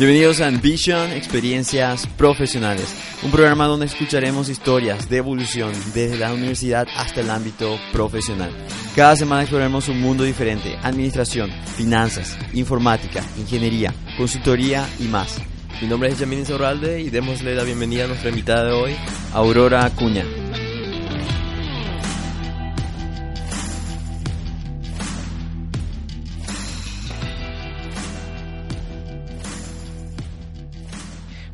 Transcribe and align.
Bienvenidos 0.00 0.40
a 0.40 0.46
Ambition, 0.46 1.12
Experiencias 1.12 2.06
Profesionales, 2.06 2.96
un 3.22 3.30
programa 3.30 3.66
donde 3.66 3.84
escucharemos 3.84 4.48
historias 4.48 5.10
de 5.10 5.18
evolución 5.18 5.74
desde 5.92 6.16
la 6.16 6.32
universidad 6.32 6.88
hasta 6.96 7.20
el 7.20 7.28
ámbito 7.28 7.78
profesional. 7.92 8.50
Cada 8.96 9.14
semana 9.14 9.42
exploraremos 9.42 9.90
un 9.90 10.00
mundo 10.00 10.24
diferente, 10.24 10.78
administración, 10.82 11.50
finanzas, 11.76 12.38
informática, 12.54 13.22
ingeniería, 13.36 13.92
consultoría 14.16 14.88
y 15.00 15.02
más. 15.02 15.36
Mi 15.82 15.86
nombre 15.86 16.08
es 16.08 16.18
Jamín 16.18 16.38
Insaurralde 16.38 17.02
y 17.02 17.10
démosle 17.10 17.54
la 17.54 17.64
bienvenida 17.64 18.04
a 18.04 18.08
nuestra 18.08 18.30
invitada 18.30 18.64
de 18.64 18.72
hoy, 18.72 18.96
Aurora 19.34 19.84
Acuña. 19.84 20.24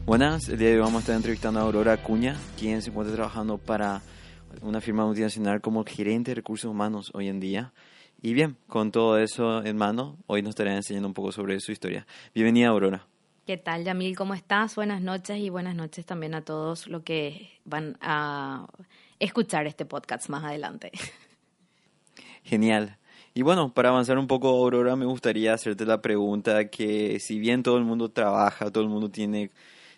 Buenas, 0.06 0.48
el 0.48 0.59
día 0.59 0.69
de 0.69 0.74
hoy 0.74 0.80
vamos 0.83 0.98
a 0.98 1.01
estar 1.01 1.16
entrevistando 1.16 1.59
a 1.59 1.65
Aurora 1.65 1.95
Acuña, 1.95 2.37
quien 2.56 2.80
se 2.80 2.91
encuentra 2.91 3.16
trabajando 3.16 3.59
para 3.59 4.02
una 4.62 4.80
firma 4.80 5.05
multinacional 5.05 5.60
como 5.60 5.84
gerente 5.84 6.30
de 6.30 6.37
recursos 6.37 6.70
humanos 6.70 7.10
hoy 7.12 7.27
en 7.27 7.41
día. 7.41 7.73
Y 8.23 8.32
bien, 8.32 8.56
con 8.69 8.92
todo 8.92 9.19
eso 9.19 9.65
en 9.65 9.77
mano, 9.77 10.16
hoy 10.29 10.42
nos 10.42 10.51
estará 10.51 10.77
enseñando 10.77 11.09
un 11.09 11.12
poco 11.12 11.32
sobre 11.32 11.59
su 11.59 11.73
historia. 11.73 12.06
Bienvenida, 12.32 12.69
Aurora. 12.69 13.05
¿Qué 13.48 13.56
tal, 13.56 13.82
Yamil? 13.82 14.16
¿Cómo 14.16 14.34
estás? 14.34 14.77
Buenas 14.77 15.02
noches 15.02 15.38
y 15.38 15.51
buenas 15.51 15.74
noches 15.74 16.07
también 16.07 16.37
a 16.37 16.43
todos 16.43 16.87
los 16.87 17.02
que 17.02 17.51
van 17.65 17.98
a 18.01 18.68
escuchar 19.18 19.66
este 19.66 19.87
podcast 19.87 20.29
más 20.29 20.45
adelante. 20.45 20.93
Genial. 22.45 22.96
Y 23.34 23.43
bueno, 23.43 23.74
para 23.74 23.88
avanzar 23.88 24.18
un 24.18 24.29
poco, 24.29 24.51
Aurora, 24.51 24.95
me 24.95 25.04
gustaría 25.04 25.52
hacerte 25.52 25.84
la 25.84 26.01
pregunta 26.01 26.70
que 26.70 27.18
si 27.18 27.41
bien 27.41 27.65
todo 27.65 27.77
el 27.77 27.84
mundo 27.84 28.09
trabaja, 28.09 28.70
todo 28.70 28.84
el 28.84 28.88
mundo 28.88 29.10
tiene 29.10 29.51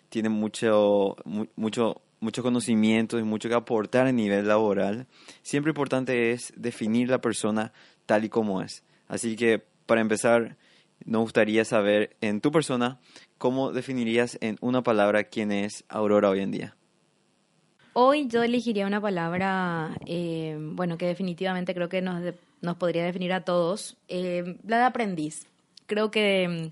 tiene 0.09 0.29
mucho, 0.29 1.15
mucho, 1.55 2.01
mucho 2.19 2.43
conocimiento 2.43 3.19
y 3.19 3.23
mucho 3.23 3.49
que 3.49 3.55
aportar 3.55 4.07
a 4.07 4.11
nivel 4.11 4.47
laboral, 4.47 5.07
siempre 5.41 5.71
importante 5.71 6.31
es 6.31 6.53
definir 6.55 7.09
la 7.09 7.21
persona 7.21 7.71
tal 8.05 8.25
y 8.25 8.29
como 8.29 8.61
es. 8.61 8.83
Así 9.07 9.35
que 9.35 9.63
para 9.85 10.01
empezar, 10.01 10.57
nos 11.05 11.21
gustaría 11.21 11.65
saber 11.65 12.15
en 12.21 12.41
tu 12.41 12.51
persona, 12.51 12.99
¿cómo 13.37 13.71
definirías 13.71 14.37
en 14.41 14.57
una 14.61 14.83
palabra 14.83 15.23
quién 15.23 15.51
es 15.51 15.83
Aurora 15.89 16.29
hoy 16.29 16.41
en 16.41 16.51
día? 16.51 16.75
Hoy 17.93 18.27
yo 18.27 18.43
elegiría 18.43 18.85
una 18.85 19.01
palabra, 19.01 19.97
eh, 20.05 20.57
bueno, 20.59 20.97
que 20.97 21.07
definitivamente 21.07 21.73
creo 21.73 21.89
que 21.89 22.01
nos, 22.01 22.21
nos 22.61 22.77
podría 22.77 23.03
definir 23.03 23.33
a 23.33 23.41
todos, 23.41 23.97
eh, 24.07 24.57
la 24.65 24.77
de 24.77 24.83
aprendiz. 24.83 25.47
Creo 25.87 26.11
que 26.11 26.71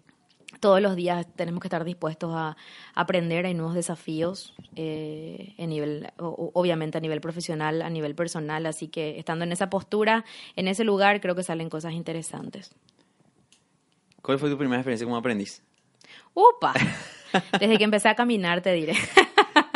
todos 0.60 0.82
los 0.82 0.96
días 0.96 1.28
tenemos 1.36 1.62
que 1.62 1.68
estar 1.68 1.84
dispuestos 1.84 2.32
a 2.34 2.58
aprender, 2.96 3.46
hay 3.46 3.54
nuevos 3.54 3.76
desafíos, 3.76 4.54
eh, 4.76 5.54
en 5.58 5.70
nivel, 5.70 6.08
obviamente 6.18 6.98
a 6.98 7.02
nivel 7.02 7.22
profesional, 7.22 7.82
a 7.82 7.90
nivel 7.90 8.16
personal, 8.16 8.66
así 8.66 8.88
que 8.88 9.20
estando 9.20 9.44
en 9.44 9.52
esa 9.52 9.70
postura, 9.70 10.26
en 10.56 10.68
ese 10.68 10.84
lugar, 10.84 11.22
creo 11.22 11.36
que 11.36 11.44
salen 11.44 11.70
cosas 11.70 11.94
interesantes. 11.94 12.74
¿Cuál 14.22 14.40
fue 14.40 14.50
tu 14.50 14.58
primera 14.58 14.80
experiencia 14.80 15.06
como 15.06 15.18
aprendiz? 15.18 15.64
¡Upa! 16.34 16.74
Desde 17.60 17.78
que 17.78 17.84
empecé 17.84 18.10
a 18.10 18.16
caminar, 18.16 18.62
te 18.62 18.72
diré. 18.72 18.94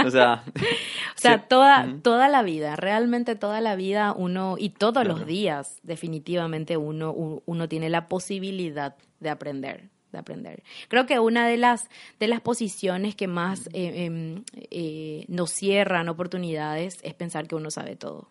o 0.04 0.10
sea, 0.10 0.44
o 0.56 1.20
sea 1.20 1.48
toda, 1.48 1.98
toda 2.02 2.30
la 2.30 2.44
vida, 2.44 2.78
realmente 2.78 3.36
toda 3.36 3.60
la 3.62 3.76
vida 3.76 4.14
uno, 4.14 4.56
y 4.58 4.70
todos 4.70 5.06
los 5.06 5.26
días, 5.26 5.80
definitivamente 5.84 6.78
uno, 6.78 7.14
uno 7.46 7.68
tiene 7.68 7.90
la 7.90 8.08
posibilidad 8.08 8.96
de 9.20 9.30
aprender 9.30 9.90
de 10.12 10.20
aprender. 10.20 10.64
Creo 10.88 11.06
que 11.06 11.20
una 11.20 11.48
de 11.48 11.58
las, 11.58 11.90
de 12.20 12.28
las 12.28 12.42
posiciones 12.42 13.16
que 13.16 13.28
más 13.28 13.68
eh, 13.74 14.06
em, 14.06 14.44
eh, 14.70 15.26
nos 15.28 15.52
cierran 15.52 16.10
oportunidades 16.10 17.00
es 17.04 17.14
pensar 17.14 17.48
que 17.48 17.56
uno 17.56 17.72
sabe 17.72 17.96
todo. 17.96 18.30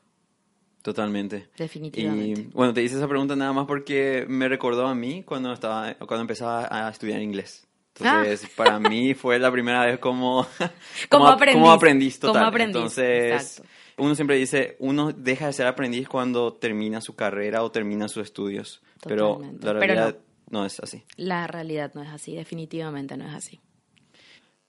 Totalmente. 0.82 1.48
Definitivamente. 1.56 2.40
Y 2.40 2.44
bueno, 2.52 2.72
te 2.72 2.82
hice 2.82 2.96
esa 2.96 3.08
pregunta 3.08 3.36
nada 3.36 3.52
más 3.52 3.66
porque 3.66 4.24
me 4.28 4.48
recordó 4.48 4.86
a 4.86 4.94
mí 4.94 5.22
cuando 5.24 5.52
estaba 5.52 5.94
cuando 5.94 6.22
empezaba 6.22 6.68
a 6.70 6.90
estudiar 6.90 7.20
inglés. 7.20 7.66
Entonces, 7.96 8.44
ah. 8.44 8.48
para 8.56 8.78
mí 8.78 9.12
fue 9.14 9.38
la 9.38 9.52
primera 9.52 9.84
vez 9.84 9.98
como 9.98 10.46
como, 11.10 11.28
aprendiz, 11.28 11.60
como 11.60 11.70
aprendiz 11.70 12.18
total. 12.18 12.34
Como 12.34 12.46
aprendiz, 12.46 12.76
Entonces, 12.76 13.62
uno 13.98 14.14
siempre 14.14 14.36
dice, 14.36 14.76
uno 14.78 15.12
deja 15.12 15.46
de 15.46 15.52
ser 15.52 15.66
aprendiz 15.66 16.08
cuando 16.08 16.54
termina 16.54 17.02
su 17.02 17.14
carrera 17.14 17.62
o 17.62 17.70
termina 17.70 18.08
sus 18.08 18.24
estudios. 18.24 18.80
Totalmente. 19.00 19.58
Pero 19.60 19.74
la 19.74 19.78
realidad 19.78 20.16
no 20.16 20.29
es 20.64 20.80
así. 20.80 21.04
La 21.16 21.46
realidad 21.46 21.92
no 21.94 22.02
es 22.02 22.10
así, 22.10 22.34
definitivamente 22.34 23.16
no 23.16 23.26
es 23.26 23.34
así. 23.34 23.60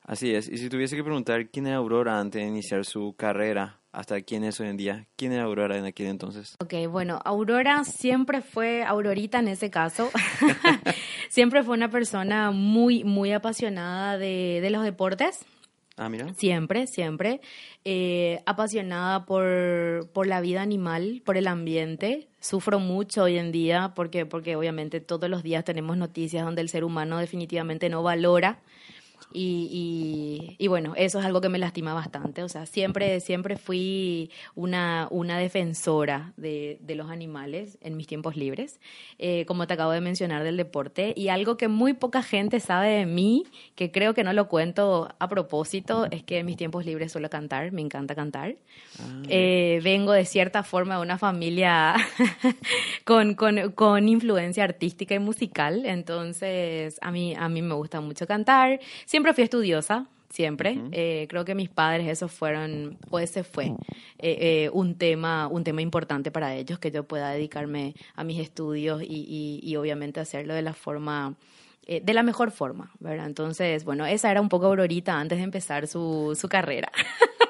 Así 0.04 0.34
es. 0.34 0.50
Y 0.50 0.58
si 0.58 0.70
tuviese 0.70 0.96
que 0.96 1.04
preguntar 1.04 1.50
quién 1.50 1.68
era 1.68 1.78
Aurora 1.78 2.20
antes 2.20 2.42
de 2.42 2.48
iniciar 2.48 2.86
su 2.86 3.14
carrera, 3.16 3.80
hasta 3.92 4.22
quién 4.22 4.44
es 4.44 4.60
hoy 4.60 4.68
en 4.68 4.78
día, 4.78 5.08
¿quién 5.16 5.32
era 5.32 5.44
Aurora 5.44 5.78
en 5.78 5.86
aquel 5.86 6.08
entonces? 6.08 6.56
Ok, 6.60 6.74
bueno, 6.90 7.20
Aurora 7.24 7.84
siempre 7.84 8.42
fue, 8.42 8.84
Aurorita 8.84 9.40
en 9.40 9.50
ese 9.50 9.70
caso, 9.70 10.10
siempre 11.30 11.64
fue 11.64 11.76
una 11.76 11.90
persona 11.90 12.52
muy, 12.52 13.04
muy 13.04 13.32
apasionada 13.32 14.18
de, 14.18 14.60
de 14.62 14.70
los 14.70 14.84
deportes. 14.84 15.46
Ah, 15.98 16.10
mira. 16.10 16.34
Siempre, 16.36 16.88
siempre. 16.88 17.42
Eh, 17.86 18.42
apasionada 18.46 19.26
por, 19.26 20.10
por 20.14 20.26
la 20.26 20.42
vida 20.42 20.62
animal, 20.62 21.22
por 21.26 21.38
el 21.38 21.48
ambiente. 21.48 22.31
Sufro 22.42 22.80
mucho 22.80 23.24
hoy 23.24 23.38
en 23.38 23.52
día 23.52 23.94
porque, 23.96 24.26
porque 24.26 24.56
obviamente 24.56 25.00
todos 25.00 25.30
los 25.30 25.44
días 25.44 25.64
tenemos 25.64 25.96
noticias 25.96 26.44
donde 26.44 26.62
el 26.62 26.70
ser 26.70 26.84
humano 26.84 27.20
definitivamente 27.20 27.88
no 27.88 28.02
valora 28.02 28.58
y, 29.34 30.56
y, 30.58 30.68
bueno, 30.68 30.94
eso 30.98 31.20
es 31.20 31.26
algo 31.26 31.42
que 31.42 31.50
me 31.50 31.58
lastima 31.58 31.94
bastante. 31.94 32.44
O 32.44 32.50
sea, 32.50 32.66
siempre, 32.66 33.20
siempre 33.20 33.58
fui 33.58 34.32
una, 34.56 35.08
una 35.10 35.38
defensora 35.38 36.34
de, 36.38 36.78
de 36.82 36.96
los 36.96 37.10
animales 37.10 37.78
en 37.82 37.98
mis 37.98 38.08
tiempos 38.08 38.36
libres, 38.36 38.80
eh, 39.20 39.46
como 39.46 39.68
te 39.68 39.74
acabo 39.74 39.92
de 39.92 40.02
mencionar 40.02 40.44
del 40.44 40.58
deporte. 40.58 41.14
Y 41.16 41.30
algo 41.30 41.58
que 41.58 41.68
muy 41.68 41.94
poca 41.94 42.24
gente 42.24 42.60
sabe 42.60 42.90
de 42.90 43.06
mí, 43.06 43.46
que 43.76 43.92
creo 43.92 44.14
que 44.14 44.24
no 44.24 44.34
lo 44.34 44.48
cuento 44.48 45.14
a 45.18 45.30
propósito, 45.30 46.08
es 46.12 46.24
que 46.24 46.40
en 46.40 46.46
mis 46.46 46.58
tiempos 46.58 46.86
libres 46.86 47.12
suelo 47.12 47.30
cantar, 47.30 47.72
me 47.72 47.82
encanta 47.82 48.16
cantar. 48.16 48.56
Ah. 49.00 49.24
Eh, 49.30 49.80
vengo 49.84 50.12
de 50.12 50.26
cierta 50.26 50.64
forma 50.64 50.96
de 50.96 51.02
una 51.02 51.18
familia 51.18 51.96
con, 53.06 53.36
con, 53.36 53.72
con 53.72 54.10
influencia 54.10 54.64
artística 54.64 55.16
y 55.16 55.20
musical, 55.20 55.86
entonces 55.86 56.98
a 57.02 57.12
mí, 57.12 57.34
a 57.38 57.48
mí 57.50 57.62
me 57.62 57.76
gusta 57.76 58.02
mucho 58.02 58.28
cantar. 58.28 58.80
Siempre 59.12 59.34
fui 59.34 59.44
estudiosa, 59.44 60.08
siempre. 60.30 60.80
Eh, 60.94 61.28
creo 61.30 61.44
que 61.44 61.54
mis 61.54 61.68
padres, 61.68 62.08
eso 62.08 62.30
fueron, 62.30 62.98
o 63.10 63.20
ese 63.20 63.44
fue 63.44 63.66
eh, 63.66 63.74
eh, 64.20 64.70
un, 64.72 64.96
tema, 64.96 65.50
un 65.50 65.66
tema 65.66 65.82
importante 65.82 66.32
para 66.32 66.56
ellos, 66.56 66.80
que 66.80 66.92
yo 66.92 67.04
pueda 67.04 67.32
dedicarme 67.32 67.94
a 68.16 68.24
mis 68.24 68.40
estudios 68.40 69.04
y, 69.04 69.60
y, 69.62 69.76
obviamente 69.76 70.22
hacerlo 70.22 70.54
de 70.54 70.62
la 70.62 70.74
forma 70.74 71.36
de 71.86 72.14
la 72.14 72.24
mejor 72.24 72.52
forma, 72.52 72.92
¿verdad? 73.00 73.26
Entonces, 73.26 73.84
bueno, 73.84 74.06
esa 74.06 74.32
era 74.32 74.40
un 74.40 74.48
poco 74.48 74.68
Aurorita 74.68 75.20
antes 75.20 75.40
de 75.40 75.44
empezar 75.44 75.88
su, 75.88 76.38
su 76.40 76.48
carrera. 76.48 76.90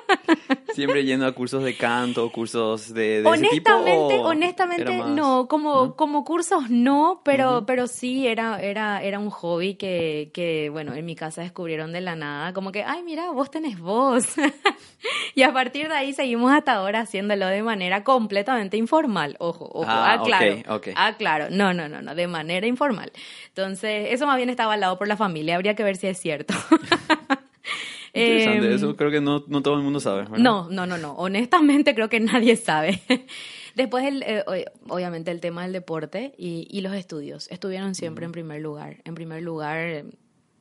Siempre 0.74 1.04
yendo 1.04 1.26
a 1.26 1.32
cursos 1.34 1.64
de 1.64 1.76
canto, 1.76 2.32
cursos 2.32 2.94
de, 2.94 3.24
honestamente, 3.26 4.20
Honestamente, 4.20 4.98
no, 4.98 5.48
como, 5.48 5.96
como 5.96 6.24
cursos 6.24 6.70
no, 6.70 7.22
pero, 7.24 7.66
pero 7.66 7.88
sí 7.88 8.28
era, 8.28 8.60
era, 8.62 9.04
era 9.04 9.20
un 9.20 9.30
hobby 9.30 9.76
que, 9.76 10.32
que, 10.34 10.70
bueno, 10.70 10.94
en 10.94 11.06
mi 11.06 11.16
casa 11.16 11.42
descubrieron 11.42 11.92
de 11.92 12.02
la 12.02 12.16
nada, 12.16 12.54
como 12.54 12.72
que, 12.72 12.84
ay, 12.84 13.04
mira, 13.04 13.32
vos 13.32 13.52
tenés 13.52 13.80
voz. 13.80 14.26
y 15.36 15.44
a 15.44 15.54
partir 15.54 15.88
de 15.88 15.96
ahí 15.96 16.14
seguimos 16.14 16.52
hasta 16.52 16.74
ahora 16.74 17.02
haciéndolo 17.02 17.48
de 17.48 17.64
manera 17.64 18.04
completamente 18.04 18.78
informal. 18.78 19.36
Ojo, 19.40 19.70
ojo, 19.74 19.86
ah, 19.88 20.14
aclaro. 20.14 20.58
Ah, 20.96 21.16
claro. 21.18 21.48
No, 21.50 21.74
no, 21.74 21.88
no, 21.88 22.02
no, 22.02 22.16
de 22.16 22.28
manera 22.28 22.68
informal. 22.68 23.12
Entonces, 23.48 24.08
eso 24.12 24.28
más 24.28 24.38
bien 24.38 24.50
estaba 24.50 24.74
al 24.74 24.80
lado 24.80 24.98
por 24.98 25.08
la 25.08 25.18
familia, 25.18 25.56
habría 25.56 25.76
que 25.76 25.84
ver 25.84 25.98
si 25.98 26.08
es 26.08 26.20
cierto. 26.20 26.54
Interesante, 28.14 28.74
eso 28.74 28.90
em, 28.90 28.96
creo 28.96 29.12
que 29.12 29.22
no, 29.22 29.44
no 29.48 29.62
todo 29.62 29.76
el 29.76 29.84
mundo 29.84 30.00
sabe. 30.00 30.26
No, 30.38 30.70
no, 30.70 30.86
no, 30.86 30.98
no. 30.98 31.14
Honestamente 31.14 31.96
creo 31.96 32.10
que 32.10 32.20
nadie 32.20 32.56
sabe. 32.56 33.02
Después, 33.76 34.06
el, 34.06 34.24
eh, 34.24 34.44
obviamente, 34.90 35.32
el 35.32 35.40
tema 35.40 35.64
del 35.64 35.72
deporte 35.72 36.34
y, 36.38 36.68
y 36.70 36.82
los 36.82 36.94
estudios 36.94 37.50
estuvieron 37.50 37.96
siempre 37.96 38.26
en 38.26 38.34
primer 38.34 38.62
lugar. 38.62 38.98
En 39.06 39.16
primer 39.16 39.42
lugar, 39.44 40.06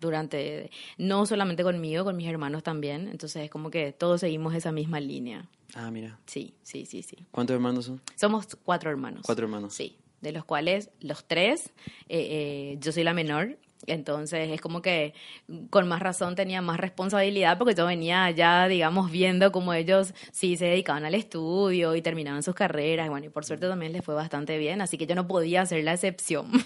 durante, 0.00 0.70
no 0.96 1.26
solamente 1.26 1.62
conmigo, 1.62 2.04
con 2.04 2.16
mis 2.16 2.28
hermanos 2.28 2.62
también. 2.62 3.08
Entonces, 3.08 3.44
es 3.44 3.50
como 3.50 3.70
que 3.70 3.92
todos 3.92 4.20
seguimos 4.20 4.54
esa 4.54 4.72
misma 4.72 5.00
línea. 5.00 5.48
Ah, 5.74 5.90
mira. 5.90 6.18
Sí, 6.26 6.54
sí, 6.62 6.86
sí, 6.86 7.02
sí. 7.02 7.16
¿Cuántos 7.30 7.54
hermanos 7.54 7.86
son? 7.86 8.00
Somos 8.16 8.56
cuatro 8.64 8.90
hermanos. 8.90 9.22
Cuatro 9.24 9.44
hermanos. 9.44 9.74
Sí, 9.74 9.96
de 10.20 10.32
los 10.32 10.44
cuales 10.44 10.90
los 11.00 11.24
tres, 11.24 11.72
eh, 12.08 12.72
eh, 12.72 12.78
yo 12.80 12.92
soy 12.92 13.04
la 13.04 13.14
menor 13.14 13.58
entonces 13.86 14.50
es 14.50 14.60
como 14.60 14.82
que 14.82 15.14
con 15.70 15.88
más 15.88 16.00
razón 16.00 16.34
tenía 16.34 16.62
más 16.62 16.78
responsabilidad 16.78 17.58
porque 17.58 17.74
yo 17.74 17.86
venía 17.86 18.30
ya, 18.30 18.68
digamos, 18.68 19.10
viendo 19.10 19.52
cómo 19.52 19.74
ellos 19.74 20.14
sí 20.32 20.56
se 20.56 20.66
dedicaban 20.66 21.04
al 21.04 21.14
estudio 21.14 21.94
y 21.94 22.02
terminaban 22.02 22.42
sus 22.42 22.54
carreras. 22.54 23.06
Y 23.06 23.10
bueno, 23.10 23.26
y 23.26 23.30
por 23.30 23.44
suerte 23.44 23.68
también 23.68 23.92
les 23.92 24.04
fue 24.04 24.14
bastante 24.14 24.58
bien, 24.58 24.80
así 24.80 24.98
que 24.98 25.06
yo 25.06 25.14
no 25.14 25.26
podía 25.26 25.64
ser 25.66 25.84
la 25.84 25.94
excepción. 25.94 26.50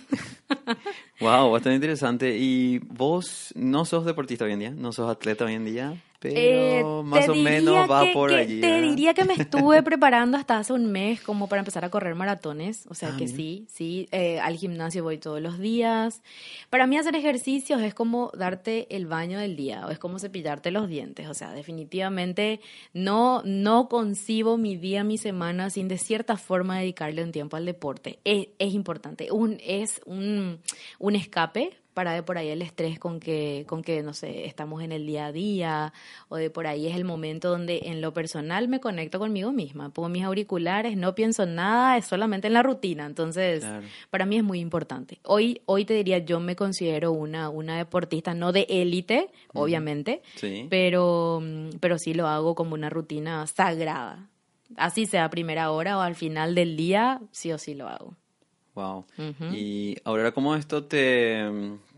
Wow, 1.20 1.52
bastante 1.52 1.76
interesante. 1.76 2.36
¿Y 2.36 2.80
vos 2.80 3.52
no 3.54 3.84
sos 3.84 4.04
deportista 4.04 4.44
hoy 4.44 4.52
en 4.52 4.58
día? 4.58 4.70
¿No 4.72 4.92
sos 4.92 5.08
atleta 5.08 5.44
hoy 5.44 5.54
en 5.54 5.64
día? 5.64 6.02
Pero 6.32 7.00
Eh, 7.00 7.02
más 7.04 7.26
te 7.26 7.30
o 7.32 7.34
menos 7.34 7.90
va 7.90 8.06
que- 8.06 8.12
por 8.14 8.30
que- 8.30 8.36
allí. 8.36 8.60
Te 8.62 8.80
diría 8.80 9.12
que 9.12 9.24
me 9.24 9.34
estuve 9.34 9.82
preparando 9.82 10.38
hasta 10.38 10.56
hace 10.58 10.72
un 10.72 10.86
mes 10.90 11.20
como 11.20 11.48
para 11.48 11.60
empezar 11.60 11.84
a 11.84 11.90
correr 11.90 12.14
maratones. 12.14 12.86
O 12.88 12.94
sea 12.94 13.10
Ah, 13.12 13.16
que 13.18 13.28
sí, 13.28 13.66
sí. 13.70 14.08
eh, 14.10 14.40
al 14.40 14.56
gimnasio 14.56 15.02
voy 15.02 15.18
todos 15.18 15.42
los 15.42 15.58
días. 15.58 16.22
Para 16.70 16.86
mí 16.86 16.96
hacer 16.96 17.14
ejercicios 17.14 17.82
es 17.82 17.92
como 17.92 18.30
darte 18.36 18.86
el 18.96 19.06
baño 19.06 19.38
del 19.38 19.54
día 19.54 19.86
o 19.86 19.90
es 19.90 19.98
como 19.98 20.18
cepillarte 20.18 20.70
los 20.70 20.88
dientes. 20.88 21.28
O 21.28 21.34
sea, 21.34 21.52
definitivamente 21.52 22.60
no, 22.94 23.42
no 23.44 23.88
concibo 23.90 24.56
mi 24.56 24.76
día, 24.76 25.04
mi 25.04 25.18
semana 25.18 25.68
sin 25.68 25.88
de 25.88 25.98
cierta 25.98 26.36
forma 26.38 26.78
dedicarle 26.78 27.22
un 27.22 27.32
tiempo 27.32 27.56
al 27.56 27.66
deporte. 27.66 28.18
Es, 28.24 28.48
es 28.58 28.72
importante. 28.72 29.30
Un, 29.30 29.58
es 29.62 30.00
un, 30.06 30.58
un 30.98 31.16
escape 31.16 31.76
para 31.94 32.12
de 32.12 32.22
por 32.24 32.36
ahí 32.36 32.48
el 32.48 32.60
estrés 32.60 32.98
con 32.98 33.20
que, 33.20 33.64
con 33.68 33.82
que, 33.82 34.02
no 34.02 34.12
sé, 34.12 34.46
estamos 34.46 34.82
en 34.82 34.90
el 34.92 35.06
día 35.06 35.26
a 35.26 35.32
día, 35.32 35.92
o 36.28 36.36
de 36.36 36.50
por 36.50 36.66
ahí 36.66 36.88
es 36.88 36.96
el 36.96 37.04
momento 37.04 37.48
donde 37.50 37.80
en 37.84 38.00
lo 38.00 38.12
personal 38.12 38.66
me 38.68 38.80
conecto 38.80 39.18
conmigo 39.20 39.52
misma, 39.52 39.90
pongo 39.90 40.08
mis 40.08 40.24
auriculares, 40.24 40.96
no 40.96 41.14
pienso 41.14 41.44
en 41.44 41.54
nada, 41.54 41.96
es 41.96 42.04
solamente 42.06 42.48
en 42.48 42.52
la 42.54 42.62
rutina, 42.64 43.06
entonces 43.06 43.60
Claro. 43.60 43.86
para 44.10 44.26
mí 44.26 44.36
es 44.36 44.42
muy 44.44 44.58
importante. 44.60 45.20
Hoy, 45.24 45.62
hoy 45.66 45.84
te 45.84 45.94
diría, 45.94 46.18
yo 46.18 46.40
me 46.40 46.56
considero 46.56 47.12
una, 47.12 47.48
una 47.48 47.78
deportista, 47.78 48.34
no 48.34 48.50
de 48.52 48.66
élite, 48.68 49.28
obviamente, 49.52 50.20
Sí. 50.34 50.66
pero, 50.68 51.40
pero 51.80 51.98
sí 51.98 52.12
lo 52.12 52.26
hago 52.26 52.54
como 52.56 52.74
una 52.74 52.90
rutina 52.90 53.46
sagrada. 53.46 54.28
Así 54.76 55.06
sea 55.06 55.26
a 55.26 55.30
primera 55.30 55.70
hora 55.70 55.96
o 55.96 56.00
al 56.00 56.16
final 56.16 56.56
del 56.56 56.76
día, 56.76 57.20
sí 57.30 57.52
o 57.52 57.58
sí 57.58 57.74
lo 57.74 57.86
hago. 57.88 58.16
Wow. 58.74 59.04
Y 59.52 59.96
ahora, 60.04 60.32
¿cómo 60.32 60.56
esto 60.56 60.84
te, 60.84 61.44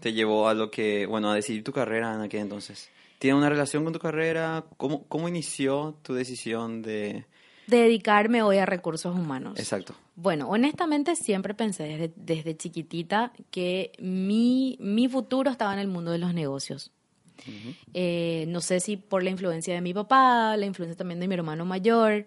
te 0.00 0.12
llevó 0.12 0.48
a 0.48 0.54
lo 0.54 0.70
que, 0.70 1.06
bueno, 1.06 1.30
a 1.30 1.34
decidir 1.34 1.64
tu 1.64 1.72
carrera 1.72 2.14
en 2.14 2.20
aquel 2.20 2.40
entonces? 2.40 2.90
¿Tiene 3.18 3.38
una 3.38 3.48
relación 3.48 3.82
con 3.82 3.92
tu 3.92 3.98
carrera? 3.98 4.64
¿Cómo, 4.76 5.04
cómo 5.04 5.28
inició 5.28 5.96
tu 6.02 6.12
decisión 6.12 6.82
de...? 6.82 7.24
De 7.66 7.78
dedicarme 7.78 8.42
hoy 8.42 8.58
a 8.58 8.66
recursos 8.66 9.16
humanos. 9.16 9.58
Exacto. 9.58 9.94
Bueno, 10.14 10.48
honestamente 10.48 11.16
siempre 11.16 11.54
pensé 11.54 11.84
desde, 11.84 12.12
desde 12.14 12.56
chiquitita 12.56 13.32
que 13.50 13.92
mi, 13.98 14.76
mi 14.78 15.08
futuro 15.08 15.50
estaba 15.50 15.72
en 15.72 15.80
el 15.80 15.88
mundo 15.88 16.12
de 16.12 16.18
los 16.18 16.32
negocios. 16.32 16.92
Eh, 17.94 18.44
no 18.48 18.60
sé 18.60 18.80
si 18.80 18.96
por 18.96 19.22
la 19.22 19.30
influencia 19.30 19.74
de 19.74 19.80
mi 19.80 19.92
papá, 19.92 20.56
la 20.56 20.66
influencia 20.66 20.96
también 20.96 21.20
de 21.20 21.28
mi 21.28 21.34
hermano 21.34 21.64
mayor, 21.64 22.26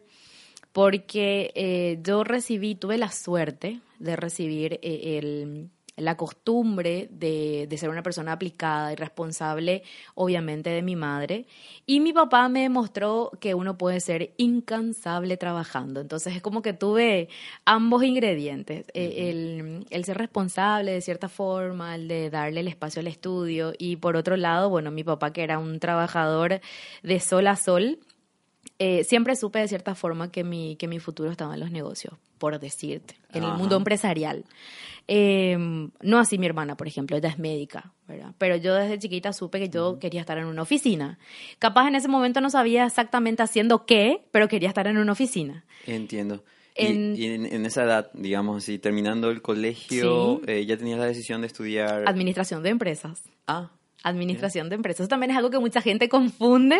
porque 0.72 1.52
eh, 1.56 2.00
yo 2.04 2.24
recibí, 2.24 2.76
tuve 2.76 2.98
la 2.98 3.12
suerte 3.12 3.80
de 4.00 4.16
recibir 4.16 4.80
eh, 4.82 5.18
el- 5.20 5.70
la 5.98 6.16
costumbre 6.16 7.10
de, 7.12 7.68
de 7.70 7.78
ser 7.78 7.90
una 7.90 8.02
persona 8.04 8.32
aplicada 8.32 8.94
y 8.94 8.96
responsable, 8.96 9.84
obviamente, 10.16 10.70
de 10.70 10.82
mi 10.82 10.96
madre. 10.96 11.46
Y 11.86 12.00
mi 12.00 12.14
papá 12.14 12.48
me 12.48 12.62
demostró 12.62 13.32
que 13.42 13.54
uno 13.54 13.78
puede 13.78 14.00
ser 14.00 14.32
incansable 14.38 15.36
trabajando. 15.36 16.00
Entonces 16.00 16.36
es 16.38 16.42
como 16.42 16.62
que 16.62 16.72
tuve 16.72 17.28
ambos 17.66 18.04
ingredientes. 18.04 18.86
Eh, 18.94 19.30
el, 19.30 19.86
el 19.90 20.06
ser 20.06 20.18
responsable 20.18 20.94
de 20.94 21.02
cierta 21.02 21.28
forma, 21.28 21.96
el 21.96 22.08
de 22.08 22.30
darle 22.30 22.62
el 22.62 22.70
espacio 22.70 23.02
al 23.02 23.08
estudio. 23.08 23.74
Y 23.78 23.98
por 23.98 24.16
otro 24.16 24.38
lado, 24.38 24.70
bueno, 24.70 24.92
mi 24.92 25.04
papá 25.04 25.34
que 25.34 25.44
era 25.44 25.60
un 25.60 25.80
trabajador 25.82 26.62
de 27.04 27.20
sol 27.20 27.46
a 27.48 27.58
sol, 27.58 28.00
eh, 28.80 29.04
siempre 29.04 29.36
supe 29.36 29.60
de 29.60 29.68
cierta 29.68 29.94
forma 29.94 30.32
que 30.32 30.44
mi, 30.44 30.76
que 30.78 30.88
mi 30.88 31.00
futuro 31.00 31.30
estaba 31.32 31.54
en 31.54 31.60
los 31.60 31.72
negocios, 31.72 32.16
por 32.38 32.58
decirte, 32.60 33.16
en 33.34 33.44
el 33.44 33.54
mundo 33.54 33.76
empresarial. 33.76 34.46
Eh, 35.08 35.58
no 36.02 36.20
así 36.20 36.38
mi 36.38 36.46
hermana, 36.46 36.78
por 36.78 36.88
ejemplo, 36.88 37.18
ella 37.18 37.30
es 37.30 37.40
médica, 37.40 37.94
¿verdad? 38.08 38.34
Pero 38.38 38.56
yo 38.58 38.76
desde 38.76 39.00
chiquita 39.00 39.34
supe 39.34 39.60
que 39.60 39.70
yo 39.70 39.98
quería 40.00 40.22
estar 40.22 40.38
en 40.38 40.46
una 40.46 40.62
oficina. 40.62 41.18
Capaz 41.58 41.88
en 41.88 41.96
ese 41.96 42.08
momento 42.08 42.42
no 42.42 42.50
sabía 42.50 42.86
exactamente 42.86 43.42
haciendo 43.44 43.86
qué, 43.86 44.22
pero 44.32 44.48
quería 44.48 44.70
estar 44.70 44.86
en 44.88 44.98
una 44.98 45.12
oficina. 45.12 45.66
Entiendo. 45.88 46.44
Y- 46.78 46.86
En- 46.86 47.16
Y, 47.18 47.26
en, 47.26 47.46
en 47.48 47.66
esa 47.66 47.84
edad, 47.84 48.12
digamos 48.14 48.58
así, 48.64 48.78
terminando 48.78 49.32
el 49.32 49.42
colegio, 49.42 50.42
Sí. 50.46 50.52
eh, 50.52 50.66
ya 50.66 50.78
tenías 50.78 51.00
la 51.00 51.06
decisión 51.08 51.42
de 51.42 51.48
estudiar... 51.48 52.04
Administración 52.08 52.62
de 52.64 52.70
empresas. 52.70 53.24
ah, 53.48 53.72
Administración 54.04 54.70
de 54.70 54.76
empresas. 54.76 55.02
Eso 55.02 55.10
también 55.10 55.32
es 55.32 55.38
algo 55.38 55.50
que 55.50 55.60
mucha 55.60 55.82
gente 55.82 56.08
confunde 56.08 56.80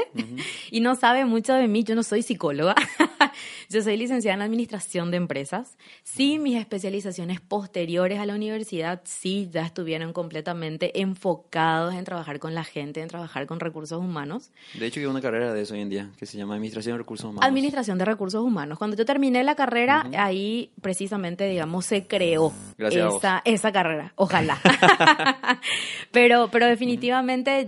y 0.72 0.80
no 0.80 0.96
sabe 0.96 1.26
mucho 1.26 1.54
de 1.54 1.68
mí. 1.68 1.84
Yo 1.84 1.94
no 1.96 2.04
soy 2.04 2.22
psicóloga. 2.22 2.76
Yo 3.70 3.82
soy 3.82 3.98
licenciada 3.98 4.36
en 4.36 4.42
Administración 4.42 5.12
de 5.12 5.18
Empresas. 5.18 5.78
Sí, 6.04 6.40
mis 6.40 6.58
especializaciones 6.58 7.42
posteriores 7.42 8.20
a 8.20 8.26
la 8.26 8.36
universidad 8.36 9.02
sí 9.04 9.50
ya 9.52 9.66
estuvieron 9.66 10.14
completamente 10.14 11.02
enfocados 11.02 11.94
en 11.94 12.06
trabajar 12.06 12.40
con 12.40 12.56
la 12.56 12.64
gente, 12.64 13.02
en 13.02 13.10
trabajar 13.10 13.48
con 13.48 13.60
recursos 13.60 14.00
humanos. 14.00 14.52
de 14.74 14.86
hecho, 14.86 15.02
hay 15.02 15.06
una 15.06 15.22
carrera 15.22 15.54
de 15.54 15.62
eso 15.62 15.74
hoy 15.74 15.82
en 15.82 15.90
día 15.90 16.10
que 16.18 16.26
se 16.26 16.38
llama 16.38 16.56
Administración 16.56 16.94
de 16.94 17.00
Recursos 17.00 17.26
Humanos. 17.26 17.46
Administración 17.46 17.98
de 17.98 18.06
Recursos 18.06 18.42
Humanos. 18.42 18.78
Cuando 18.78 18.96
yo 18.96 19.06
terminé 19.06 19.44
la 19.44 19.56
carrera, 19.56 20.10
ahí 20.18 20.72
precisamente, 20.82 21.48
digamos, 21.48 21.86
se 21.86 22.08
creó 22.08 22.54
Gracias 22.78 23.14
esa, 23.16 23.42
esa 23.44 23.72
carrera. 23.74 24.14
Ojalá. 24.16 24.58
pero, 26.12 26.50
pero 26.50 26.66
definitivamente 26.66 27.09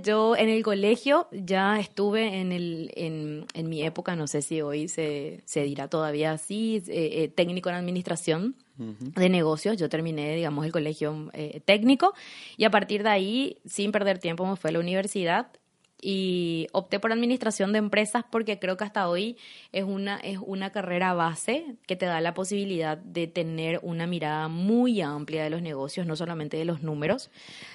yo 0.02 0.36
en 0.36 0.50
el 0.50 0.64
colegio 0.64 1.28
ya 1.32 1.80
estuve 1.80 2.40
en, 2.40 2.52
el, 2.52 2.92
en, 2.96 3.46
en 3.54 3.70
mi 3.70 3.84
época, 3.84 4.16
no 4.16 4.28
sé 4.28 4.42
si 4.42 4.62
hoy 4.62 4.88
se, 4.88 5.42
se 5.46 5.64
dirá 5.64 5.88
todavía 5.88 6.32
así, 6.32 6.84
eh, 6.88 7.24
eh, 7.24 7.28
técnico 7.28 7.70
en 7.70 7.76
administración 7.76 8.56
de 8.78 9.30
negocios. 9.30 9.78
Yo 9.78 9.90
terminé, 9.90 10.36
digamos, 10.36 10.66
el 10.66 10.72
colegio 10.72 11.30
eh, 11.34 11.62
técnico 11.66 12.14
y 12.58 12.64
a 12.64 12.72
partir 12.72 13.04
de 13.04 13.10
ahí, 13.10 13.58
sin 13.66 13.92
perder 13.92 14.18
tiempo, 14.18 14.46
me 14.46 14.56
fui 14.56 14.70
a 14.70 14.72
la 14.72 14.80
universidad 14.80 15.48
y 16.02 16.68
opté 16.72 17.00
por 17.00 17.12
administración 17.12 17.72
de 17.72 17.80
empresas 17.80 18.26
porque 18.30 18.58
creo 18.58 18.76
que 18.76 18.84
hasta 18.84 19.08
hoy 19.08 19.38
es 19.72 19.84
una, 19.84 20.18
es 20.18 20.40
una 20.44 20.72
carrera 20.72 21.14
base 21.14 21.76
que 21.86 21.96
te 21.96 22.08
da 22.08 22.20
la 22.22 22.34
posibilidad 22.34 22.98
de 22.98 23.28
tener 23.28 23.80
una 23.84 24.08
mirada 24.08 24.48
muy 24.48 25.02
amplia 25.02 25.44
de 25.44 25.52
los 25.52 25.62
negocios, 25.62 26.08
no 26.08 26.16
solamente 26.16 26.58
de 26.58 26.66
los 26.66 26.82
números, 26.82 27.30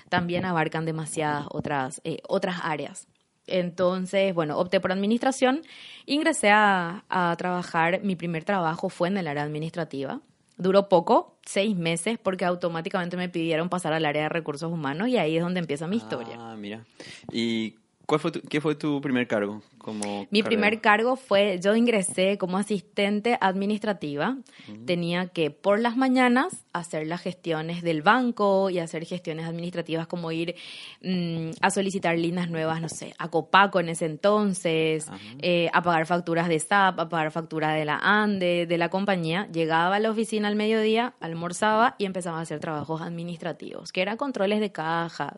también 0.08 0.44
abarcan 0.44 0.84
demasiadas 0.84 1.46
otras, 1.50 2.00
eh, 2.04 2.18
otras 2.28 2.56
áreas. 2.62 3.06
Entonces, 3.46 4.34
bueno, 4.34 4.58
opté 4.58 4.80
por 4.80 4.90
administración, 4.90 5.62
ingresé 6.04 6.50
a, 6.50 7.04
a 7.08 7.34
trabajar, 7.38 8.02
mi 8.02 8.16
primer 8.16 8.42
trabajo 8.42 8.88
fue 8.88 9.06
en 9.06 9.18
el 9.18 9.28
área 9.28 9.44
administrativa. 9.44 10.20
Duró 10.58 10.88
poco, 10.88 11.38
seis 11.44 11.76
meses, 11.76 12.18
porque 12.20 12.44
automáticamente 12.44 13.16
me 13.16 13.28
pidieron 13.28 13.68
pasar 13.68 13.92
al 13.92 14.04
área 14.04 14.22
de 14.22 14.28
recursos 14.30 14.72
humanos 14.72 15.08
y 15.08 15.18
ahí 15.18 15.36
es 15.36 15.42
donde 15.42 15.60
empieza 15.60 15.86
mi 15.86 15.96
historia. 15.96 16.34
Ah, 16.40 16.56
mira. 16.56 16.84
¿Y 17.30 17.76
cuál 18.06 18.20
fue 18.20 18.32
tu, 18.32 18.40
qué 18.42 18.60
fue 18.60 18.74
tu 18.74 19.00
primer 19.00 19.26
cargo? 19.28 19.62
Como 19.86 20.26
Mi 20.32 20.42
carrera? 20.42 20.44
primer 20.48 20.80
cargo 20.80 21.14
fue, 21.14 21.60
yo 21.62 21.76
ingresé 21.76 22.38
como 22.38 22.58
asistente 22.58 23.38
administrativa. 23.40 24.36
Tenía 24.84 25.28
que 25.28 25.52
por 25.52 25.78
las 25.78 25.96
mañanas 25.96 26.66
hacer 26.72 27.06
las 27.06 27.20
gestiones 27.20 27.82
del 27.82 28.02
banco 28.02 28.68
y 28.68 28.80
hacer 28.80 29.04
gestiones 29.04 29.46
administrativas 29.46 30.08
como 30.08 30.32
ir 30.32 30.56
mm, 31.02 31.50
a 31.60 31.70
solicitar 31.70 32.18
líneas 32.18 32.50
nuevas, 32.50 32.80
no 32.80 32.88
sé, 32.88 33.14
a 33.16 33.30
Copaco 33.30 33.78
en 33.78 33.90
ese 33.90 34.06
entonces, 34.06 35.06
eh, 35.38 35.70
a 35.72 35.82
pagar 35.82 36.06
facturas 36.06 36.48
de 36.48 36.58
SAP, 36.58 36.98
a 36.98 37.08
pagar 37.08 37.30
facturas 37.30 37.76
de 37.76 37.84
la 37.84 38.00
ANDE, 38.02 38.66
de 38.66 38.78
la 38.78 38.88
compañía. 38.88 39.46
Llegaba 39.52 39.94
a 39.94 40.00
la 40.00 40.10
oficina 40.10 40.48
al 40.48 40.56
mediodía, 40.56 41.14
almorzaba 41.20 41.94
y 41.96 42.06
empezaba 42.06 42.40
a 42.40 42.42
hacer 42.42 42.58
trabajos 42.58 43.02
administrativos, 43.02 43.92
que 43.92 44.02
eran 44.02 44.16
controles 44.16 44.58
de 44.58 44.72
cajas, 44.72 45.34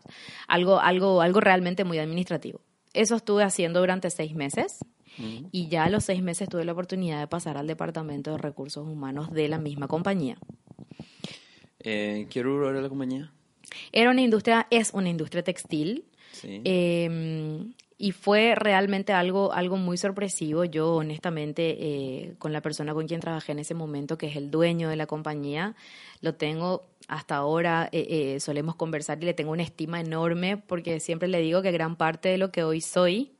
algo, 0.46 0.80
algo, 0.80 1.20
algo 1.20 1.40
realmente 1.40 1.84
muy 1.84 1.98
administrativo. 1.98 2.60
Eso 2.94 3.16
estuve 3.16 3.42
haciendo 3.44 3.80
durante 3.80 4.10
seis 4.10 4.34
meses 4.34 4.78
y 5.50 5.66
ya 5.68 5.84
a 5.84 5.90
los 5.90 6.04
seis 6.04 6.22
meses 6.22 6.48
tuve 6.48 6.64
la 6.64 6.72
oportunidad 6.72 7.18
de 7.18 7.26
pasar 7.26 7.56
al 7.56 7.66
departamento 7.66 8.32
de 8.32 8.38
recursos 8.38 8.86
humanos 8.86 9.32
de 9.32 9.48
la 9.48 9.58
misma 9.58 9.88
compañía. 9.88 10.38
Eh, 11.80 12.26
¿Qué 12.30 12.42
rubro 12.42 12.70
era 12.70 12.80
la 12.80 12.88
compañía? 12.88 13.32
Era 13.92 14.10
una 14.10 14.22
industria, 14.22 14.66
es 14.70 14.92
una 14.94 15.08
industria 15.08 15.42
textil 15.42 16.04
Sí. 16.32 16.60
eh, 16.64 17.64
y 18.00 18.12
fue 18.12 18.54
realmente 18.54 19.12
algo, 19.12 19.52
algo 19.52 19.76
muy 19.76 19.96
sorpresivo. 19.98 20.64
Yo 20.64 20.94
honestamente 20.94 21.76
eh, 21.80 22.34
con 22.38 22.52
la 22.52 22.60
persona 22.62 22.94
con 22.94 23.08
quien 23.08 23.20
trabajé 23.20 23.50
en 23.52 23.58
ese 23.58 23.74
momento, 23.74 24.16
que 24.16 24.28
es 24.28 24.36
el 24.36 24.52
dueño 24.52 24.88
de 24.88 24.94
la 24.94 25.06
compañía, 25.06 25.74
lo 26.20 26.36
tengo 26.36 26.86
hasta 27.08 27.36
ahora, 27.36 27.88
eh, 27.90 28.34
eh, 28.36 28.40
solemos 28.40 28.76
conversar 28.76 29.18
y 29.20 29.26
le 29.26 29.34
tengo 29.34 29.50
una 29.50 29.64
estima 29.64 30.00
enorme 30.00 30.56
porque 30.56 31.00
siempre 31.00 31.26
le 31.26 31.40
digo 31.40 31.60
que 31.60 31.72
gran 31.72 31.96
parte 31.96 32.28
de 32.28 32.38
lo 32.38 32.52
que 32.52 32.62
hoy 32.62 32.80
soy 32.80 33.32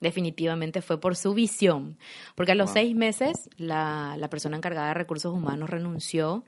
definitivamente 0.00 0.80
fue 0.80 1.00
por 1.00 1.16
su 1.16 1.34
visión. 1.34 1.98
Porque 2.36 2.52
a 2.52 2.54
los 2.54 2.66
Wow. 2.68 2.74
seis 2.74 2.94
meses 2.94 3.50
la, 3.56 4.14
la 4.16 4.30
persona 4.30 4.56
encargada 4.56 4.88
de 4.88 4.94
recursos 4.94 5.34
humanos 5.34 5.70
renunció 5.70 6.44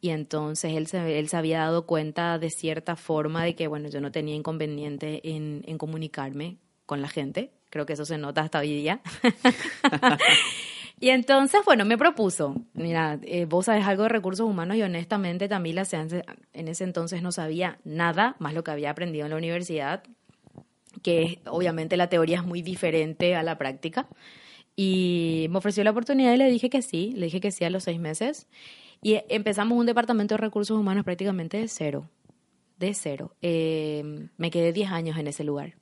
y 0.00 0.10
entonces 0.10 0.72
él 0.74 0.88
se, 0.88 1.20
él 1.20 1.28
se 1.28 1.36
había 1.36 1.60
dado 1.60 1.86
cuenta 1.86 2.38
de 2.40 2.50
cierta 2.50 2.96
forma 2.96 3.44
de 3.44 3.54
que, 3.54 3.68
bueno, 3.68 3.88
yo 3.88 4.00
no 4.00 4.10
tenía 4.10 4.34
inconveniente 4.34 5.20
en, 5.22 5.62
en 5.66 5.78
comunicarme 5.78 6.56
con 6.90 7.00
la 7.00 7.08
gente. 7.08 7.52
Creo 7.70 7.86
que 7.86 7.92
eso 7.92 8.04
se 8.04 8.18
nota 8.18 8.40
hasta 8.40 8.58
hoy 8.58 8.74
día. 8.74 9.00
Y 11.02 11.08
entonces, 11.08 11.62
bueno, 11.64 11.86
me 11.86 11.96
propuso, 11.96 12.56
mira, 12.74 13.18
eh, 13.22 13.46
vos 13.46 13.64
sabes 13.64 13.86
algo 13.86 14.02
de 14.02 14.10
recursos 14.10 14.46
humanos 14.46 14.76
y 14.76 14.82
honestamente 14.82 15.48
Tamila 15.48 15.84
en 16.52 16.68
ese 16.68 16.84
entonces 16.84 17.22
no 17.22 17.32
sabía 17.32 17.78
nada 17.84 18.36
más 18.38 18.52
lo 18.52 18.62
que 18.62 18.70
había 18.70 18.90
aprendido 18.90 19.24
en 19.24 19.30
la 19.30 19.38
universidad, 19.38 20.02
que 21.02 21.40
obviamente 21.46 21.96
la 21.96 22.10
teoría 22.10 22.40
es 22.40 22.44
muy 22.44 22.60
diferente 22.60 23.34
a 23.34 23.42
la 23.42 23.56
práctica. 23.56 24.08
Y 24.76 25.46
me 25.48 25.56
ofreció 25.56 25.82
la 25.84 25.92
oportunidad 25.92 26.34
y 26.34 26.36
le 26.36 26.50
dije 26.50 26.68
que 26.68 26.82
sí, 26.82 27.14
le 27.16 27.26
dije 27.26 27.40
que 27.40 27.50
sí 27.50 27.64
a 27.64 27.70
los 27.70 27.84
seis 27.84 27.98
meses. 27.98 28.46
Y 29.00 29.20
empezamos 29.30 29.78
un 29.78 29.86
departamento 29.86 30.34
de 30.34 30.38
recursos 30.38 30.78
humanos 30.78 31.04
prácticamente 31.06 31.56
de 31.56 31.68
cero, 31.68 32.10
de 32.76 32.92
cero. 32.92 33.34
Eh, 33.40 34.28
me 34.36 34.50
quedé 34.50 34.74
diez 34.74 34.90
años 34.90 35.16
en 35.16 35.28
ese 35.28 35.44
lugar, 35.44 35.76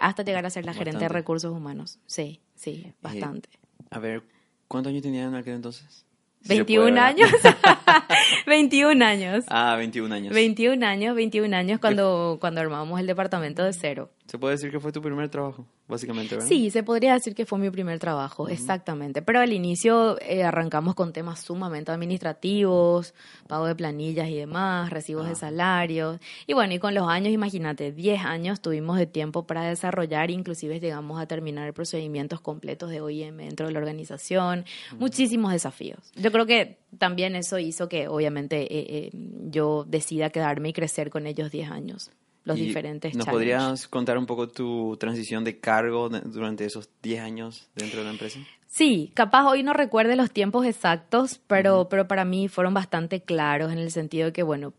hasta 0.00 0.22
llegar 0.22 0.46
a 0.46 0.50
ser 0.50 0.64
la 0.64 0.74
gerente 0.74 1.00
de 1.00 1.08
recursos 1.08 1.52
humanos. 1.52 1.98
Sí, 2.06 2.40
sí, 2.54 2.84
eh, 2.86 2.94
bastante. 3.00 3.48
A 3.90 3.98
ver, 3.98 4.24
¿cuántos 4.66 4.90
años 4.90 5.02
tenía 5.02 5.24
en 5.24 5.34
aquel 5.34 5.54
entonces? 5.54 6.04
21 6.46 7.00
años. 7.00 7.30
21 8.46 9.04
años. 9.04 9.44
Ah, 9.48 9.76
21 9.76 10.14
años. 10.14 10.34
21 10.34 10.86
años, 10.86 11.14
21 11.14 11.56
años 11.56 11.80
cuando, 11.80 12.38
cuando 12.40 12.60
armamos 12.60 13.00
el 13.00 13.06
departamento 13.06 13.64
de 13.64 13.72
cero. 13.72 14.10
¿Se 14.28 14.38
puede 14.38 14.56
decir 14.56 14.70
que 14.70 14.78
fue 14.78 14.92
tu 14.92 15.00
primer 15.00 15.30
trabajo, 15.30 15.64
básicamente, 15.86 16.34
verdad? 16.34 16.46
Sí, 16.46 16.68
se 16.70 16.82
podría 16.82 17.14
decir 17.14 17.34
que 17.34 17.46
fue 17.46 17.58
mi 17.58 17.70
primer 17.70 17.98
trabajo, 17.98 18.46
exactamente. 18.48 19.22
Pero 19.22 19.40
al 19.40 19.54
inicio 19.54 20.20
eh, 20.20 20.44
arrancamos 20.44 20.94
con 20.94 21.14
temas 21.14 21.40
sumamente 21.40 21.90
administrativos, 21.92 23.14
pago 23.46 23.64
de 23.64 23.74
planillas 23.74 24.28
y 24.28 24.36
demás, 24.36 24.90
recibos 24.90 25.24
de 25.24 25.32
ah. 25.32 25.34
salarios. 25.34 26.20
Y 26.46 26.52
bueno, 26.52 26.74
y 26.74 26.78
con 26.78 26.94
los 26.94 27.08
años, 27.08 27.32
imagínate, 27.32 27.90
10 27.90 28.22
años 28.26 28.60
tuvimos 28.60 28.98
de 28.98 29.06
tiempo 29.06 29.46
para 29.46 29.62
desarrollar, 29.62 30.30
inclusive 30.30 30.78
llegamos 30.78 31.18
a 31.18 31.24
terminar 31.24 31.72
procedimientos 31.72 32.42
completos 32.42 32.90
de 32.90 33.00
OIM 33.00 33.38
dentro 33.38 33.66
de 33.66 33.72
la 33.72 33.78
organización. 33.78 34.66
Muchísimos 34.98 35.52
desafíos. 35.52 36.12
Yo 36.16 36.27
creo 36.32 36.46
que 36.46 36.78
también 36.98 37.36
eso 37.36 37.58
hizo 37.58 37.88
que, 37.88 38.08
obviamente, 38.08 38.62
eh, 38.62 38.86
eh, 38.88 39.10
yo 39.50 39.84
decida 39.84 40.30
quedarme 40.30 40.70
y 40.70 40.72
crecer 40.72 41.10
con 41.10 41.26
ellos 41.26 41.50
10 41.50 41.70
años 41.70 42.10
los 42.44 42.56
diferentes 42.56 43.14
¿Nos 43.14 43.26
podrías 43.26 43.88
contar 43.88 44.16
un 44.16 44.24
poco 44.24 44.48
tu 44.48 44.96
transición 44.98 45.44
de 45.44 45.60
cargo 45.60 46.08
durante 46.08 46.64
esos 46.64 46.88
10 47.02 47.20
años 47.20 47.68
dentro 47.74 47.98
de 48.00 48.06
la 48.06 48.12
empresa? 48.12 48.40
Sí, 48.66 49.12
capaz 49.14 49.46
hoy 49.46 49.62
no 49.62 49.74
recuerde 49.74 50.16
los 50.16 50.30
tiempos 50.30 50.64
exactos, 50.66 51.40
pero, 51.46 51.88
pero 51.88 52.08
para 52.08 52.24
mí 52.24 52.48
fueron 52.48 52.74
bastante 52.74 53.20
claros 53.20 53.72
en 53.72 53.78
el 53.78 53.90
sentido 53.90 54.26
de 54.26 54.32
que, 54.32 54.42
bueno, 54.42 54.72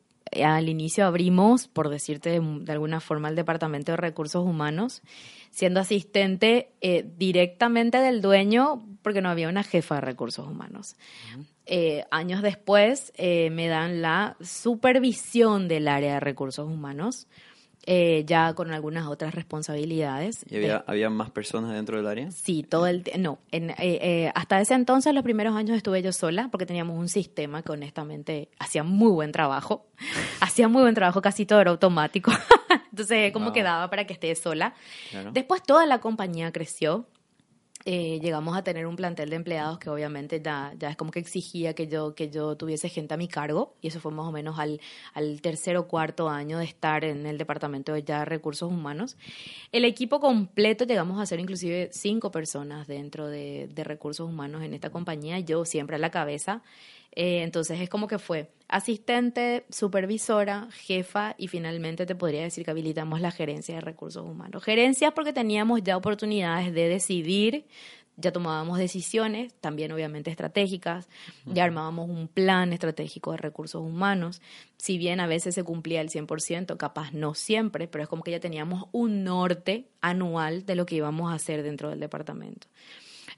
al 0.43 0.69
inicio 0.69 1.05
abrimos, 1.05 1.67
por 1.67 1.89
decirte 1.89 2.39
de, 2.39 2.71
alguna 2.71 2.99
forma, 2.99 3.29
el 3.29 3.35
Departamento 3.35 3.91
de 3.91 3.97
Recursos 3.97 4.45
Humanos, 4.45 5.01
siendo 5.51 5.79
asistente 5.79 6.71
eh, 6.81 7.05
directamente 7.17 7.97
del 7.99 8.21
dueño, 8.21 8.85
porque 9.01 9.21
no 9.21 9.29
había 9.29 9.49
una 9.49 9.63
jefa 9.63 9.95
de 9.95 10.01
recursos 10.01 10.47
humanos. 10.47 10.95
Eh, 11.65 12.03
años 12.11 12.41
después 12.41 13.13
eh, 13.15 13.49
me 13.51 13.67
dan 13.67 14.01
la 14.01 14.37
supervisión 14.41 15.67
del 15.67 15.87
área 15.87 16.15
de 16.15 16.19
recursos 16.19 16.67
humanos 16.67 17.27
eh, 17.85 18.23
ya 18.25 18.53
con 18.53 18.71
algunas 18.71 19.07
otras 19.07 19.33
responsabilidades. 19.33 20.45
¿Y 20.49 20.57
había, 20.57 20.83
había, 20.85 21.09
más 21.09 21.31
personas 21.31 21.73
dentro 21.73 21.97
del 21.97 22.07
área? 22.07 22.31
Sí, 22.31 22.63
todo 22.63 22.87
el 22.87 23.03
no. 23.17 23.39
En, 23.51 23.71
eh, 23.71 23.75
eh, 23.79 24.31
hasta 24.35 24.59
ese 24.59 24.73
entonces, 24.73 25.13
los 25.13 25.23
primeros 25.23 25.55
años 25.55 25.77
estuve 25.77 26.01
yo 26.01 26.11
sola 26.11 26.49
porque 26.51 26.65
teníamos 26.65 26.97
un 26.97 27.09
sistema 27.09 27.61
que 27.61 27.71
honestamente 27.71 28.49
hacía 28.59 28.83
muy 28.83 29.11
buen 29.11 29.31
trabajo. 29.31 29.87
hacía 30.41 30.67
muy 30.67 30.81
buen 30.81 30.95
trabajo, 30.95 31.21
casi 31.21 31.45
todo 31.45 31.61
era 31.61 31.71
automático. 31.71 32.31
Entonces, 32.91 33.31
como 33.31 33.53
quedaba 33.53 33.89
para 33.89 34.05
que 34.05 34.13
esté 34.13 34.35
sola. 34.35 34.73
Después 35.31 35.63
toda 35.63 35.85
la 35.85 35.99
compañía 35.99 36.51
creció. 36.51 37.07
Eh, 37.85 38.19
llegamos 38.21 38.57
a 38.57 38.63
tener 38.63 38.85
un 38.85 38.97
plantel 38.97 39.29
de 39.29 39.37
empleados 39.37 39.79
que 39.79 39.89
obviamente 39.89 40.41
ya, 40.41 40.73
ya 40.77 40.89
es 40.89 40.97
como 40.97 41.11
que 41.11 41.19
exigía 41.19 41.73
que 41.73 41.87
yo, 41.87 42.13
que 42.13 42.29
yo 42.29 42.57
tuviese 42.57 42.89
gente 42.89 43.13
a 43.13 43.17
mi 43.17 43.29
cargo 43.29 43.73
y 43.81 43.87
eso 43.87 44.01
fue 44.01 44.11
más 44.11 44.27
o 44.27 44.33
menos 44.33 44.59
al, 44.59 44.81
al 45.13 45.41
tercer 45.41 45.77
o 45.77 45.87
cuarto 45.87 46.27
año 46.27 46.59
de 46.59 46.65
estar 46.65 47.05
en 47.05 47.25
el 47.25 47.37
departamento 47.37 47.93
de 47.93 48.03
ya 48.03 48.25
recursos 48.25 48.69
humanos. 48.69 49.15
El 49.71 49.85
equipo 49.85 50.19
completo 50.19 50.83
llegamos 50.83 51.21
a 51.21 51.25
ser 51.25 51.39
inclusive 51.39 51.89
cinco 51.93 52.31
personas 52.31 52.85
dentro 52.85 53.27
de, 53.27 53.69
de 53.73 53.83
recursos 53.85 54.27
humanos 54.27 54.61
en 54.63 54.73
esta 54.73 54.89
compañía, 54.89 55.39
yo 55.39 55.63
siempre 55.63 55.95
a 55.95 55.99
la 55.99 56.11
cabeza. 56.11 56.61
Eh, 57.11 57.41
entonces 57.43 57.79
es 57.81 57.89
como 57.89 58.07
que 58.07 58.19
fue 58.19 58.51
asistente, 58.67 59.65
supervisora, 59.69 60.69
jefa 60.71 61.33
y 61.37 61.47
finalmente 61.47 62.05
te 62.05 62.15
podría 62.15 62.43
decir 62.43 62.63
que 62.63 62.71
habilitamos 62.71 63.19
la 63.19 63.31
gerencia 63.31 63.75
de 63.75 63.81
recursos 63.81 64.23
humanos. 64.23 64.63
Gerencia 64.63 65.11
porque 65.11 65.33
teníamos 65.33 65.81
ya 65.83 65.97
oportunidades 65.97 66.73
de 66.73 66.87
decidir, 66.87 67.65
ya 68.15 68.31
tomábamos 68.31 68.77
decisiones, 68.77 69.53
también 69.55 69.91
obviamente 69.91 70.29
estratégicas, 70.29 71.07
ya 71.45 71.63
armábamos 71.63 72.09
un 72.09 72.27
plan 72.27 72.73
estratégico 72.73 73.31
de 73.31 73.37
recursos 73.37 73.81
humanos, 73.81 74.41
si 74.77 74.97
bien 74.97 75.19
a 75.19 75.27
veces 75.27 75.55
se 75.55 75.63
cumplía 75.63 76.01
el 76.01 76.09
100%, 76.09 76.77
capaz 76.77 77.11
no 77.13 77.33
siempre, 77.33 77.87
pero 77.87 78.03
es 78.03 78.09
como 78.09 78.23
que 78.23 78.31
ya 78.31 78.39
teníamos 78.39 78.85
un 78.91 79.23
norte 79.23 79.87
anual 80.01 80.65
de 80.65 80.75
lo 80.75 80.85
que 80.85 80.95
íbamos 80.95 81.31
a 81.31 81.35
hacer 81.35 81.63
dentro 81.63 81.89
del 81.89 81.99
departamento. 81.99 82.67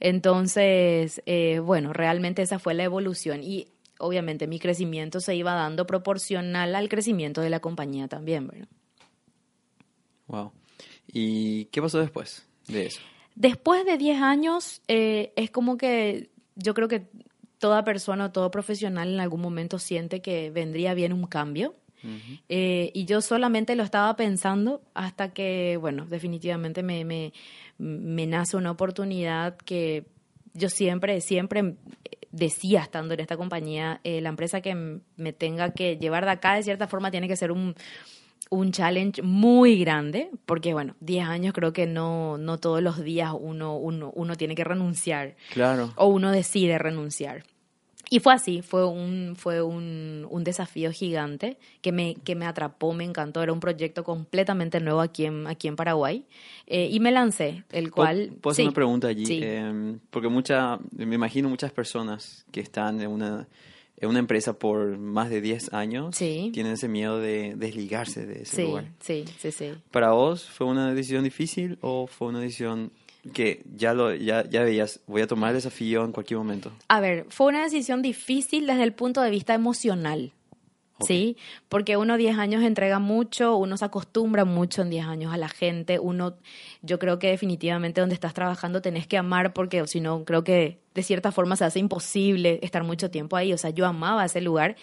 Entonces, 0.01 1.21
eh, 1.27 1.59
bueno, 1.59 1.93
realmente 1.93 2.41
esa 2.41 2.59
fue 2.59 2.73
la 2.73 2.83
evolución 2.83 3.43
y 3.43 3.67
obviamente 3.99 4.47
mi 4.47 4.59
crecimiento 4.59 5.19
se 5.19 5.35
iba 5.35 5.53
dando 5.53 5.85
proporcional 5.85 6.75
al 6.75 6.89
crecimiento 6.89 7.39
de 7.39 7.51
la 7.51 7.59
compañía 7.59 8.07
también, 8.07 8.47
¿verdad? 8.47 8.67
Wow. 10.27 10.51
¿Y 11.07 11.65
qué 11.65 11.81
pasó 11.81 11.99
después 11.99 12.47
de 12.67 12.87
eso? 12.87 12.99
Después 13.35 13.85
de 13.85 13.97
10 13.97 14.21
años, 14.21 14.81
eh, 14.87 15.33
es 15.35 15.51
como 15.51 15.77
que 15.77 16.31
yo 16.55 16.73
creo 16.73 16.87
que 16.87 17.07
toda 17.59 17.83
persona 17.83 18.25
o 18.25 18.31
todo 18.31 18.49
profesional 18.49 19.13
en 19.13 19.19
algún 19.19 19.41
momento 19.41 19.77
siente 19.77 20.21
que 20.21 20.49
vendría 20.49 20.95
bien 20.95 21.13
un 21.13 21.27
cambio. 21.27 21.75
Eh, 22.49 22.89
y 22.95 23.05
yo 23.05 23.21
solamente 23.21 23.75
lo 23.75 23.83
estaba 23.83 24.15
pensando 24.15 24.81
hasta 24.95 25.33
que, 25.33 25.77
bueno, 25.79 26.07
definitivamente 26.07 26.81
me, 26.81 27.05
me, 27.05 27.31
me 27.81 28.27
nace 28.27 28.57
una 28.57 28.71
oportunidad 28.71 29.57
que 29.57 30.05
yo 30.53 30.69
siempre, 30.69 31.19
siempre 31.21 31.75
decía 32.31 32.81
estando 32.81 33.13
en 33.13 33.19
esta 33.19 33.37
compañía, 33.37 33.99
eh, 34.03 34.21
la 34.21 34.29
empresa 34.29 34.61
que 34.61 35.01
me 35.17 35.33
tenga 35.33 35.71
que 35.71 35.97
llevar 35.97 36.25
de 36.25 36.31
acá 36.31 36.55
de 36.55 36.63
cierta 36.63 36.87
forma 36.87 37.11
tiene 37.11 37.27
que 37.27 37.35
ser 37.35 37.51
un, 37.51 37.75
un 38.49 38.71
challenge 38.71 39.21
muy 39.23 39.79
grande, 39.79 40.29
porque 40.45 40.73
bueno, 40.73 40.95
10 40.99 41.27
años 41.27 41.53
creo 41.53 41.73
que 41.73 41.87
no, 41.87 42.37
no 42.37 42.59
todos 42.59 42.83
los 42.83 43.01
días 43.01 43.33
uno, 43.37 43.77
uno, 43.77 44.11
uno 44.13 44.35
tiene 44.35 44.55
que 44.55 44.63
renunciar. 44.63 45.35
Claro. 45.51 45.91
O 45.95 46.07
uno 46.07 46.31
decide 46.31 46.77
renunciar. 46.77 47.43
Y 48.09 48.19
fue 48.19 48.33
así, 48.33 48.61
fue 48.61 48.85
un, 48.85 49.35
fue 49.37 49.61
un, 49.61 50.27
un, 50.29 50.43
desafío 50.43 50.91
gigante 50.91 51.57
que 51.81 51.91
me, 51.91 52.15
que 52.15 52.35
me 52.35 52.45
atrapó, 52.45 52.93
me 52.93 53.03
encantó. 53.03 53.41
Era 53.41 53.53
un 53.53 53.59
proyecto 53.59 54.03
completamente 54.03 54.79
nuevo 54.79 55.01
aquí 55.01 55.25
en, 55.25 55.47
aquí 55.47 55.67
en 55.67 55.75
Paraguay. 55.75 56.25
Eh, 56.67 56.89
y 56.91 56.99
me 56.99 57.11
lancé, 57.11 57.63
el 57.71 57.91
cual... 57.91 58.33
¿Puedo 58.41 58.51
hacer 58.51 58.65
una 58.65 58.73
pregunta 58.73 59.07
allí? 59.07 59.41
Em, 59.41 59.99
porque 60.09 60.27
mucha, 60.27 60.79
me 60.91 61.15
imagino 61.15 61.47
muchas 61.49 61.71
personas 61.71 62.45
que 62.51 62.59
están 62.59 63.01
en 63.01 63.09
una, 63.09 63.47
en 63.97 64.09
una 64.09 64.19
empresa 64.19 64.57
por 64.57 64.97
más 64.97 65.29
de 65.29 65.41
10 65.41 65.73
años 65.73 66.17
tienen 66.17 66.73
ese 66.73 66.87
miedo 66.87 67.19
de 67.19 67.53
desligarse 67.55 68.25
de 68.25 68.41
ese 68.41 68.63
lugar. 68.63 68.91
Sí, 68.99 69.25
sí, 69.37 69.51
sí. 69.51 69.71
¿Para 69.91 70.11
vos 70.11 70.49
fue 70.49 70.67
una 70.67 70.93
decisión 70.93 71.23
difícil 71.23 71.77
o 71.81 72.07
fue 72.07 72.29
una 72.29 72.39
decisión 72.39 72.91
que 73.33 73.63
ya 73.75 73.93
lo 73.93 74.13
ya, 74.13 74.47
ya 74.49 74.63
veías, 74.63 74.99
voy 75.07 75.21
a 75.21 75.27
tomar 75.27 75.49
el 75.51 75.55
desafío 75.57 76.03
en 76.03 76.11
cualquier 76.11 76.39
momento? 76.39 76.71
A 76.87 76.99
ver, 76.99 77.25
fue 77.29 77.47
una 77.47 77.63
decisión 77.63 78.01
difícil 78.01 78.67
desde 78.67 78.83
el 78.83 78.93
punto 78.93 79.21
de 79.21 79.29
vista 79.29 79.53
emocional. 79.53 80.33
¿Sí? 81.07 81.35
Porque 81.67 81.97
uno 81.97 82.15
10 82.15 82.37
años 82.37 82.63
entrega 82.63 82.99
mucho, 82.99 83.55
uno 83.57 83.75
se 83.75 83.85
acostumbra 83.85 84.45
mucho 84.45 84.83
en 84.83 84.91
10 84.91 85.07
años 85.07 85.33
a 85.33 85.37
la 85.37 85.49
gente, 85.49 85.97
uno, 85.97 86.35
yo 86.83 86.99
creo 86.99 87.17
que 87.17 87.31
definitivamente 87.31 88.01
donde 88.01 88.13
estás 88.13 88.35
trabajando 88.35 88.83
tenés 88.83 89.07
que 89.07 89.17
amar 89.17 89.51
porque 89.51 89.87
si 89.87 89.99
no, 89.99 90.23
creo 90.25 90.43
que 90.43 90.77
de 90.93 91.01
cierta 91.01 91.31
forma 91.31 91.55
se 91.55 91.65
hace 91.65 91.79
imposible 91.79 92.59
estar 92.61 92.83
mucho 92.83 93.09
tiempo 93.09 93.35
ahí, 93.35 93.51
o 93.51 93.57
sea, 93.57 93.71
yo 93.71 93.87
amaba 93.87 94.25
ese 94.25 94.41
lugar. 94.41 94.75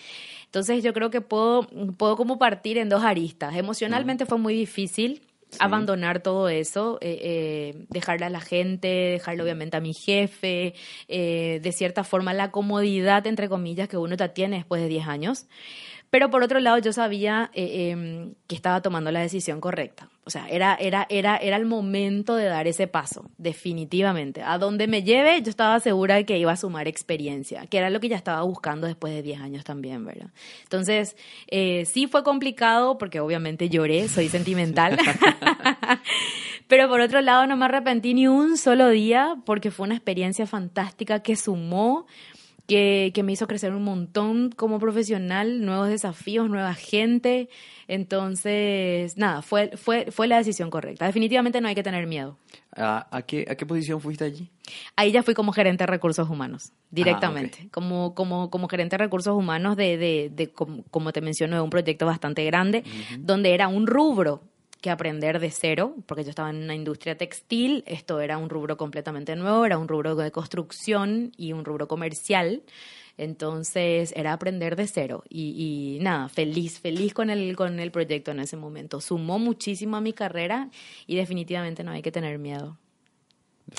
Entonces 0.47 0.83
yo 0.83 0.93
creo 0.93 1.11
que 1.11 1.21
puedo, 1.21 1.69
puedo 1.97 2.17
como 2.17 2.39
partir 2.39 2.79
en 2.79 2.89
dos 2.89 3.05
aristas. 3.05 3.55
Emocionalmente 3.55 4.27
fue 4.27 4.39
muy 4.39 4.55
difícil, 4.55 5.23
abandonar 5.59 6.21
todo 6.21 6.49
eso, 6.49 6.99
eh, 7.01 7.19
eh, 7.23 7.87
dejarle 7.89 8.27
a 8.27 8.31
la 8.31 8.41
gente, 8.41 8.89
dejarle 8.89 9.43
obviamente 9.43 9.77
a 9.77 9.81
mi 9.81 9.95
jefe, 9.95 10.75
eh, 11.09 11.61
de 11.63 11.73
cierta 11.73 12.05
forma 12.05 12.35
la 12.35 12.51
comodidad, 12.51 13.27
entre 13.27 13.49
comillas, 13.49 13.89
que 13.89 13.97
uno 13.97 14.15
ya 14.15 14.29
tiene 14.29 14.57
después 14.57 14.83
de 14.83 14.89
10 14.89 15.07
años. 15.07 15.47
Pero 16.11 16.31
por 16.31 16.43
otro 16.43 16.59
lado, 16.61 16.79
yo 16.79 16.93
sabía 16.93 17.51
eh, 17.55 17.91
em, 17.91 18.35
que 18.47 18.55
estaba 18.55 18.81
tomando 18.81 19.11
la 19.11 19.21
decisión 19.21 19.61
correcta. 19.61 20.09
O 20.25 20.31
sea, 20.31 20.47
era, 20.49 20.75
era, 20.75 21.07
era, 21.09 21.37
era 21.37 21.57
el 21.57 21.65
momento 21.65 22.37
de 22.37 22.47
dar 22.47 22.67
ese 22.67 22.87
paso, 22.87 23.31
definitivamente. 23.39 24.43
A 24.43 24.59
donde 24.59 24.87
me 24.87 25.03
lleve, 25.03 25.41
yo 25.43 25.49
estaba 25.49 25.81
segura 25.81 26.17
de 26.17 26.27
que 26.27 26.39
iba 26.39 26.53
a 26.53 26.57
sumar 26.57 26.87
experiencia, 26.87 27.67
que 27.67 27.79
era 27.79 27.89
lo 27.89 28.01
que 28.01 28.09
ya 28.09 28.17
estaba 28.17 28.43
buscando 28.43 28.87
después 28.87 29.15
de 29.15 29.23
10 29.23 29.41
años 29.41 29.65
también, 29.65 30.05
¿verdad? 30.05 30.31
Entonces, 30.65 31.17
eh, 31.47 31.85
sí 31.87 32.07
fue 32.07 32.25
complicado 32.25 32.99
porque 32.99 33.21
obviamente 33.21 33.69
lloré, 33.69 34.09
soy 34.09 34.29
sentimental. 34.29 34.99
Pero 36.69 36.89
por 36.89 37.01
otro 37.01 37.23
lado, 37.23 37.47
no 37.47 37.57
me 37.57 37.65
arrepentí 37.65 38.13
ni 38.13 38.29
un 38.29 38.59
solo 38.59 38.91
día 38.91 39.37
porque 39.47 39.71
fue 39.71 39.87
una 39.87 39.95
experiencia 39.95 40.47
fantástica 40.47 41.21
que 41.23 41.37
sumó, 41.37 42.07
que, 42.69 43.13
que 43.15 43.23
me 43.23 43.33
hizo 43.33 43.49
crecer 43.49 43.73
un 43.73 43.83
montón 43.83 44.51
como 44.51 44.79
profesional, 44.79 45.65
nuevos 45.65 45.89
desafíos, 45.89 46.51
nueva 46.51 46.75
gente. 46.75 47.49
Entonces, 47.89 49.17
nada, 49.17 49.41
fue, 49.41 49.71
fue, 49.79 50.11
fue 50.11 50.29
la 50.29 50.37
decisión 50.37 50.69
correcta. 50.69 51.07
Definitivamente 51.07 51.63
no 51.63 51.69
hay 51.69 51.75
que 51.75 51.83
tener 51.83 52.07
miedo. 52.07 52.37
¿A, 52.77 53.09
a 53.11 53.23
qué, 53.23 53.47
¿A 53.49 53.55
qué 53.55 53.65
posición 53.65 54.03
fuiste 54.03 54.25
allí? 54.25 54.51
Ahí 54.97 55.13
ya 55.13 55.23
fui 55.23 55.33
como 55.33 55.53
gerente 55.53 55.85
de 55.85 55.87
recursos 55.87 56.29
humanos, 56.29 56.73
directamente. 56.91 57.55
Ah, 57.55 57.61
okay. 57.61 57.69
como, 57.71 58.15
como, 58.15 58.51
como 58.51 58.69
gerente 58.69 58.99
de 58.99 59.05
recursos 59.05 59.35
humanos 59.35 59.75
de, 59.79 59.97
de, 59.97 60.31
de 60.31 60.53
como, 60.53 60.85
como, 60.91 61.11
te 61.15 61.23
menciono, 61.23 61.57
de 61.57 61.63
un 61.63 61.71
proyecto 61.71 62.05
bastante 62.05 62.45
grande, 62.45 62.85
uh 62.85 63.15
-huh. 63.15 63.19
donde 63.21 63.55
era 63.55 63.69
un 63.69 63.87
rubro 63.87 64.43
que 64.81 64.91
aprender 64.91 65.41
de 65.41 65.51
cero, 65.51 65.95
porque 66.07 66.25
yo 66.25 66.31
estaba 66.31 66.51
en 66.51 66.57
una 66.57 66.75
industria 66.75 67.17
textil, 67.17 67.83
esto 67.87 68.21
era 68.21 68.39
un 68.39 68.49
rubro 68.49 68.77
completamente 68.77 69.35
nuevo, 69.37 69.65
era 69.65 69.79
un 69.79 69.89
rubro 69.89 70.15
de 70.15 70.31
construcción 70.31 71.33
y 71.37 71.53
un 71.53 71.65
rubro 71.65 71.89
comercial. 71.89 72.63
Entonces 73.17 74.13
era 74.15 74.33
aprender 74.33 74.77
de 74.77 74.87
cero 74.87 75.25
y, 75.29 75.97
y, 75.97 76.03
nada, 76.03 76.29
feliz, 76.29 76.79
feliz 76.79 77.13
con 77.13 77.31
el, 77.31 77.57
con 77.57 77.81
el 77.81 77.91
proyecto 77.91 78.31
en 78.31 78.39
ese 78.39 78.57
momento. 78.57 79.01
Sumó 79.01 79.41
muchísimo 79.41 79.97
a 79.97 80.01
mi 80.01 80.13
carrera 80.13 80.71
y 81.07 81.17
definitivamente 81.17 81.83
no 81.83 81.91
hay 81.91 82.03
que 82.03 82.13
tener 82.13 82.39
miedo. 82.39 82.79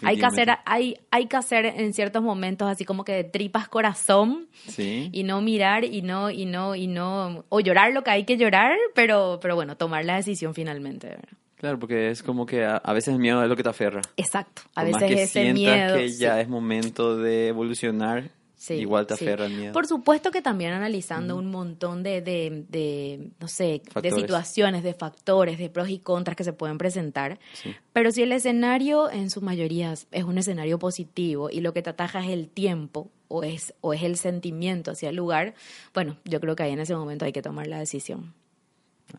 Hay 0.03 0.17
que 0.17 0.25
hacer, 0.25 0.49
hay, 0.65 0.97
hay 1.11 1.27
que 1.27 1.37
hacer 1.37 1.65
en 1.65 1.93
ciertos 1.93 2.21
momentos 2.23 2.69
así 2.69 2.85
como 2.85 3.03
que 3.03 3.13
de 3.13 3.23
tripas 3.23 3.67
corazón 3.67 4.47
sí. 4.67 5.09
y 5.11 5.23
no 5.23 5.41
mirar 5.41 5.83
y 5.83 6.01
no, 6.01 6.29
y 6.29 6.45
no, 6.45 6.75
y 6.75 6.87
no, 6.87 7.45
o 7.49 7.59
llorar 7.59 7.93
lo 7.93 8.03
que 8.03 8.11
hay 8.11 8.23
que 8.23 8.37
llorar, 8.37 8.77
pero, 8.93 9.39
pero 9.41 9.55
bueno, 9.55 9.77
tomar 9.77 10.05
la 10.05 10.15
decisión 10.15 10.53
finalmente. 10.53 11.07
¿verdad? 11.07 11.29
Claro, 11.55 11.77
porque 11.77 12.09
es 12.09 12.23
como 12.23 12.45
que 12.45 12.63
a, 12.63 12.77
a, 12.77 12.93
veces 12.93 13.13
el 13.13 13.19
miedo 13.19 13.43
es 13.43 13.49
lo 13.49 13.55
que 13.55 13.63
te 13.63 13.69
aferra. 13.69 14.01
Exacto, 14.15 14.61
a 14.75 14.81
Por 14.81 14.85
veces 14.85 15.01
más 15.01 15.09
que 15.09 15.23
ese 15.23 15.41
sientas 15.41 15.53
miedo. 15.53 15.95
que 15.97 16.09
ya 16.09 16.35
sí. 16.35 16.41
es 16.41 16.47
momento 16.47 17.17
de 17.17 17.47
evolucionar, 17.49 18.29
Sí, 18.61 18.73
igual 18.73 19.07
te 19.07 19.15
sí. 19.15 19.23
aferra 19.23 19.47
miedo. 19.47 19.71
Por 19.71 19.87
supuesto 19.87 20.31
que 20.31 20.41
también 20.41 20.73
analizando 20.73 21.37
un 21.37 21.49
montón 21.49 22.03
de, 22.03 22.21
de, 22.21 22.65
de 22.67 23.29
no 23.39 23.47
sé, 23.47 23.81
Factores. 23.85 24.13
de 24.15 24.19
situaciones, 24.21 24.83
de 24.83 24.93
factores, 24.93 25.57
de 25.57 25.69
pros 25.69 25.87
y 25.87 25.99
contras 25.99 26.35
que 26.35 26.43
se 26.43 26.51
pueden 26.51 26.77
presentar. 26.77 27.39
Sí. 27.53 27.73
Pero 27.93 28.11
si 28.11 28.21
el 28.21 28.33
escenario 28.33 29.09
en 29.09 29.29
su 29.29 29.39
mayoría 29.41 29.93
es 29.93 30.23
un 30.25 30.37
escenario 30.37 30.77
positivo 30.77 31.49
y 31.49 31.61
lo 31.61 31.71
que 31.73 31.81
te 31.81 31.89
ataja 31.91 32.19
es 32.21 32.31
el 32.31 32.49
tiempo 32.49 33.09
o 33.29 33.43
es, 33.43 33.73
o 33.79 33.93
es 33.93 34.03
el 34.03 34.17
sentimiento 34.17 34.91
hacia 34.91 35.07
el 35.07 35.15
lugar, 35.15 35.53
bueno, 35.93 36.17
yo 36.25 36.41
creo 36.41 36.57
que 36.57 36.63
ahí 36.63 36.73
en 36.73 36.79
ese 36.81 36.95
momento 36.97 37.23
hay 37.23 37.31
que 37.31 37.41
tomar 37.41 37.65
la 37.65 37.79
decisión. 37.79 38.33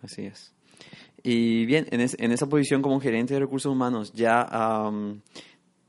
Así 0.02 0.26
es. 0.26 0.52
Y 1.22 1.64
bien, 1.64 1.86
en, 1.92 2.02
es- 2.02 2.16
en 2.18 2.30
esa 2.32 2.46
posición 2.46 2.82
como 2.82 3.00
gerente 3.00 3.32
de 3.32 3.40
recursos 3.40 3.72
humanos, 3.72 4.12
ya... 4.12 4.46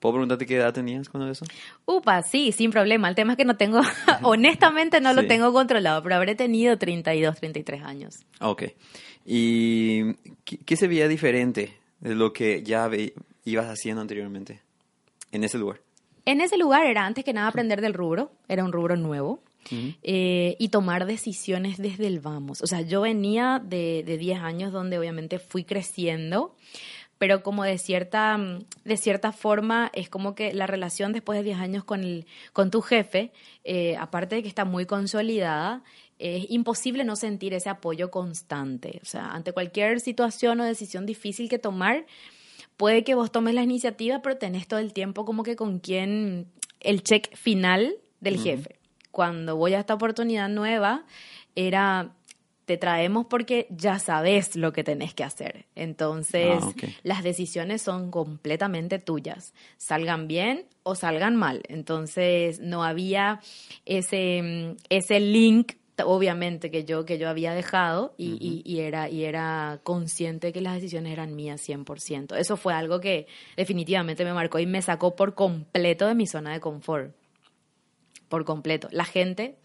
¿Puedo 0.02 0.14
preguntarte 0.16 0.46
qué 0.46 0.56
edad 0.58 0.74
tenías 0.74 1.08
cuando 1.08 1.30
eso? 1.32 1.46
Upa, 1.86 2.22
sí, 2.24 2.52
sin 2.52 2.72
problema. 2.72 3.08
El 3.08 3.16
tema 3.16 3.34
es 3.34 3.38
que 3.38 3.46
no 3.46 3.56
tengo, 3.56 3.80
honestamente 4.24 5.00
no 5.00 5.14
lo 5.14 5.22
Sí. 5.22 5.28
tengo 5.28 5.54
controlado, 5.54 6.02
pero 6.04 6.16
habré 6.16 6.36
tenido 6.36 6.78
32, 6.78 7.38
33 7.40 7.84
años. 7.84 8.20
Ok. 8.42 8.64
¿Y 9.26 10.14
qué, 10.44 10.58
qué 10.66 10.76
se 10.76 10.88
veía 10.88 11.08
diferente 11.08 11.78
de 12.00 12.16
lo 12.16 12.34
que 12.34 12.64
ya 12.64 12.88
ve- 12.88 13.14
ibas 13.46 13.68
haciendo 13.68 14.02
anteriormente 14.02 14.62
en 15.32 15.44
ese 15.44 15.58
lugar? 15.58 15.80
En 16.26 16.42
ese 16.42 16.58
lugar 16.58 16.86
era 16.86 17.06
antes 17.06 17.24
que 17.24 17.34
nada 17.34 17.48
aprender 17.48 17.80
del 17.82 17.94
rubro, 17.94 18.32
era 18.48 18.64
un 18.64 18.72
rubro 18.72 18.96
nuevo. 18.98 19.40
Ujú. 19.72 19.94
eh, 20.02 20.56
y 20.58 20.70
tomar 20.70 21.06
decisiones 21.06 21.78
desde 21.78 22.08
el 22.08 22.20
vamos. 22.20 22.64
O 22.64 22.68
sea, 22.68 22.82
yo 22.82 23.02
venía 23.02 23.62
de, 23.64 24.02
de 24.04 24.18
10 24.18 24.40
años 24.40 24.74
donde 24.74 24.98
obviamente 24.98 25.38
fui 25.38 25.64
creciendo, 25.66 26.56
pero 27.22 27.44
como 27.44 27.64
de 27.64 27.78
cierta, 27.78 28.36
mm, 28.36 28.66
de 28.84 28.98
cierta 28.98 29.32
forma 29.32 29.92
es 29.94 30.10
como 30.10 30.34
que 30.34 30.56
la 30.56 30.66
relación 30.66 31.14
después 31.14 31.38
de 31.38 31.44
10 31.44 31.60
años 31.60 31.84
con, 31.84 32.04
el, 32.04 32.26
con 32.52 32.72
tu 32.72 32.82
jefe, 32.82 33.32
eh, 33.64 33.96
aparte 33.98 34.38
de 34.38 34.42
que 34.42 34.48
está 34.48 34.66
muy 34.66 34.88
consolidada, 34.88 35.84
es 36.18 36.50
imposible 36.50 37.04
no 37.04 37.16
sentir 37.16 37.54
ese 37.54 37.70
apoyo 37.70 38.10
constante. 38.10 39.02
O 39.04 39.06
sea, 39.06 39.34
ante 39.34 39.54
cualquier 39.54 40.00
situación 40.00 40.62
o 40.62 40.66
decisión 40.66 41.06
difícil 41.06 41.48
que 41.48 41.60
tomar, 41.60 42.08
puede 42.76 43.04
que 43.04 43.14
vos 43.14 43.32
tomes 43.32 43.54
la 43.54 43.62
iniciativa, 43.62 44.24
pero 44.24 44.38
tenés 44.38 44.68
todo 44.68 44.80
el 44.80 44.92
tiempo 44.92 45.24
como 45.24 45.44
que 45.44 45.56
con 45.56 45.78
quien 45.78 46.48
el 46.80 47.04
check 47.04 47.36
final 47.36 47.98
del 48.20 48.40
jefe. 48.40 48.80
Cuando 49.12 49.56
voy 49.58 49.76
a 49.76 49.80
esta 49.80 49.94
oportunidad 49.94 50.50
nueva, 50.50 51.06
era 51.56 52.16
te 52.72 52.78
traemos 52.78 53.26
porque 53.26 53.68
ya 53.70 54.00
sabes 54.00 54.56
lo 54.56 54.72
que 54.72 54.84
tenés 54.84 55.14
que 55.14 55.24
hacer. 55.26 55.66
Entonces, 55.76 56.64
Ah, 56.64 56.74
las 57.04 57.22
decisiones 57.24 57.82
son 57.82 58.12
completamente 58.12 58.98
tuyas, 59.00 59.54
salgan 59.78 60.28
bien 60.28 60.66
o 60.84 60.96
salgan 60.96 61.36
mal. 61.36 61.64
Entonces, 61.68 62.60
no 62.62 62.84
había 62.84 63.42
ese, 63.86 64.42
mm, 64.42 64.78
ese 64.90 65.20
link 65.20 65.74
obviamente 66.04 66.72
que 66.72 66.84
yo 66.84 67.06
que 67.06 67.20
yo 67.20 67.30
había 67.30 67.54
dejado 67.54 68.16
y, 68.18 68.38
y- 68.40 68.62
y 68.66 68.80
era 68.80 69.08
y 69.10 69.24
era 69.26 69.82
consciente 69.84 70.52
que 70.52 70.60
las 70.62 70.74
decisiones 70.76 71.12
eran 71.14 71.36
mías 71.36 71.62
100%. 71.62 72.36
Eso 72.38 72.58
fue 72.58 72.74
algo 72.74 73.00
que 73.00 73.28
definitivamente 73.56 74.24
me 74.26 74.34
marcó 74.34 74.58
y 74.60 74.66
me 74.66 74.82
sacó 74.82 75.16
por 75.16 75.36
completo 75.36 76.08
de 76.08 76.16
mi 76.16 76.26
zona 76.26 76.54
de 76.54 76.60
confort. 76.60 77.14
Por 78.30 78.46
completo. 78.46 78.88
La 78.92 79.04
gente 79.06 79.58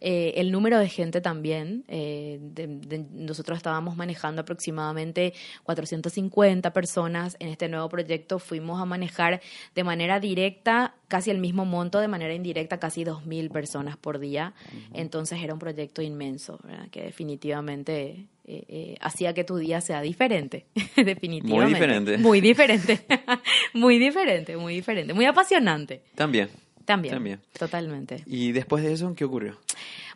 eh, 0.00 0.32
el 0.36 0.50
número 0.50 0.78
de 0.78 0.88
gente 0.88 1.20
también, 1.20 1.84
eh, 1.88 2.38
de- 2.40 2.66
de- 2.66 3.04
nosotros 3.12 3.56
estábamos 3.58 3.96
manejando 3.96 4.40
aproximadamente 4.42 5.34
450 5.64 6.72
personas 6.72 7.36
en 7.40 7.48
este 7.48 7.68
nuevo 7.68 7.88
proyecto, 7.88 8.38
fuimos 8.38 8.80
a 8.80 8.84
manejar 8.84 9.40
de 9.74 9.84
manera 9.84 10.20
directa 10.20 10.94
casi 11.08 11.30
el 11.30 11.38
mismo 11.38 11.64
monto, 11.64 12.00
de 12.00 12.08
manera 12.08 12.32
indirecta 12.34 12.78
casi 12.78 13.04
2.000 13.04 13.50
personas 13.50 13.96
por 13.96 14.18
día, 14.20 14.54
entonces 14.94 15.42
era 15.42 15.52
un 15.52 15.58
proyecto 15.58 16.02
inmenso, 16.02 16.58
¿verdad? 16.62 16.88
que 16.90 17.02
definitivamente 17.02 18.26
eh, 18.46 18.64
eh, 18.68 18.96
hacía 19.00 19.34
que 19.34 19.44
tu 19.44 19.56
día 19.56 19.80
sea 19.80 20.00
diferente, 20.02 20.66
definitivamente. 20.96 21.74
diferente. 21.74 22.18
Muy 22.18 22.40
diferente, 22.40 23.00
muy 23.74 23.98
diferente, 23.98 24.56
muy 24.56 24.74
diferente, 24.74 25.14
muy 25.14 25.24
apasionante. 25.26 26.02
También. 26.14 26.48
También, 26.94 27.14
También. 27.14 27.40
totalmente. 27.58 28.22
¿Y 28.26 28.52
después 28.52 28.82
de 28.84 28.92
eso, 28.92 29.14
qué 29.14 29.24
ocurrió? 29.24 29.58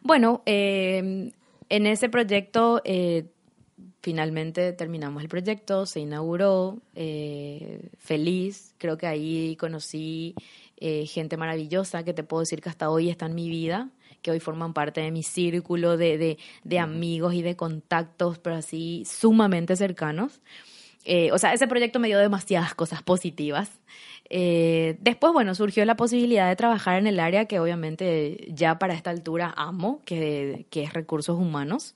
Bueno, 0.03 0.43
eh, 0.47 1.31
en 1.69 1.87
ese 1.87 2.09
proyecto 2.09 2.83
eh, 2.85 3.27
finalmente 4.03 4.73
terminamos 4.75 5.23
el 5.23 5.29
proyecto, 5.29 5.87
se 5.87 6.01
inauguró, 6.01 6.79
eh, 6.95 7.89
feliz, 7.99 8.75
creo 8.79 8.99
que 8.99 9.07
ahí 9.07 9.57
conocí 9.57 10.35
eh, 10.77 11.07
gente 11.07 11.37
maravillosa 11.39 12.05
que 12.05 12.13
te 12.13 12.23
puedo 12.23 12.41
decir 12.41 12.61
que 12.61 12.69
hasta 12.69 12.91
hoy 12.91 13.09
está 13.09 13.27
en 13.27 13.35
mi 13.35 13.49
vida, 13.49 13.89
que 14.21 14.31
hoy 14.31 14.41
forman 14.41 14.75
parte 14.75 15.01
de 15.01 15.11
mi 15.11 15.23
círculo 15.23 15.97
de, 15.97 16.19
de, 16.19 16.39
de 16.65 16.79
amigos 16.79 17.33
y 17.33 17.41
de 17.41 17.57
contactos, 17.57 18.39
pero 18.39 18.57
así 18.57 19.05
sumamente 19.07 19.75
cercanos. 19.77 20.41
Eh, 21.07 21.31
o 21.33 21.39
sea, 21.39 21.53
ese 21.53 21.67
proyecto 21.67 21.99
me 21.99 22.09
dio 22.09 22.19
demasiadas 22.19 22.75
cosas 22.75 23.03
positivas. 23.03 23.71
Eh, 24.31 24.97
después, 25.01 25.33
bueno, 25.33 25.55
surgió 25.55 25.85
la 25.85 25.97
posibilidad 25.97 26.49
de 26.49 26.57
trabajar 26.57 26.99
en 26.99 27.07
el 27.07 27.21
área 27.21 27.45
que 27.45 27.61
obviamente 27.61 28.47
ya 28.49 28.79
para 28.79 28.95
esta 28.95 29.11
altura 29.11 29.53
amo, 29.57 30.01
que, 30.05 30.67
que 30.71 30.83
es 30.83 30.93
recursos 30.93 31.39
humanos, 31.39 31.95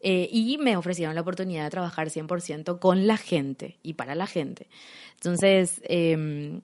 eh, 0.00 0.28
y 0.30 0.58
me 0.58 0.76
ofrecieron 0.76 1.14
la 1.14 1.22
oportunidad 1.22 1.64
de 1.64 1.70
trabajar 1.70 2.08
100% 2.08 2.78
con 2.78 3.06
la 3.06 3.16
gente 3.16 3.78
y 3.82 3.94
para 3.94 4.14
la 4.14 4.26
gente. 4.26 4.68
Entonces, 5.14 5.80
eh, 5.84 6.60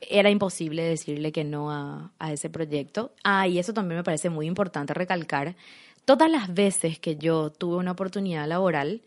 era 0.00 0.30
imposible 0.30 0.82
decirle 0.82 1.32
que 1.32 1.44
no 1.44 1.70
a, 1.70 2.12
a 2.18 2.32
ese 2.32 2.50
proyecto. 2.50 3.12
Ah, 3.24 3.46
y 3.46 3.58
eso 3.58 3.74
también 3.74 3.98
me 3.98 4.04
parece 4.04 4.30
muy 4.30 4.46
importante 4.46 4.94
recalcar. 4.94 5.56
Todas 6.04 6.30
las 6.30 6.52
veces 6.52 6.98
que 6.98 7.16
yo 7.16 7.50
tuve 7.50 7.76
una 7.76 7.92
oportunidad 7.92 8.48
laboral, 8.48 9.02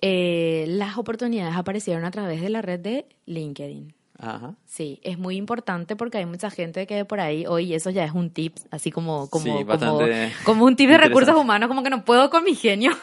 eh, 0.00 0.64
las 0.68 0.98
oportunidades 0.98 1.56
aparecieron 1.56 2.04
a 2.04 2.10
través 2.10 2.40
de 2.40 2.50
la 2.50 2.62
red 2.62 2.80
de 2.80 3.06
LinkedIn. 3.26 3.94
Ajá. 4.18 4.54
Sí, 4.64 5.00
es 5.02 5.18
muy 5.18 5.36
importante 5.36 5.96
porque 5.96 6.18
hay 6.18 6.26
mucha 6.26 6.50
gente 6.50 6.86
que 6.86 7.04
por 7.04 7.20
ahí, 7.20 7.46
hoy 7.46 7.74
eso 7.74 7.90
ya 7.90 8.04
es 8.04 8.12
un 8.12 8.30
tip, 8.30 8.56
así 8.70 8.90
como, 8.90 9.28
como, 9.28 9.58
Sí, 9.58 9.64
como, 9.64 10.00
como 10.44 10.64
un 10.64 10.76
tip 10.76 10.88
de 10.88 10.98
recursos 10.98 11.34
humanos, 11.34 11.68
como 11.68 11.82
que 11.82 11.90
no 11.90 12.04
puedo 12.04 12.30
con 12.30 12.44
mi 12.44 12.54
genio. 12.54 12.92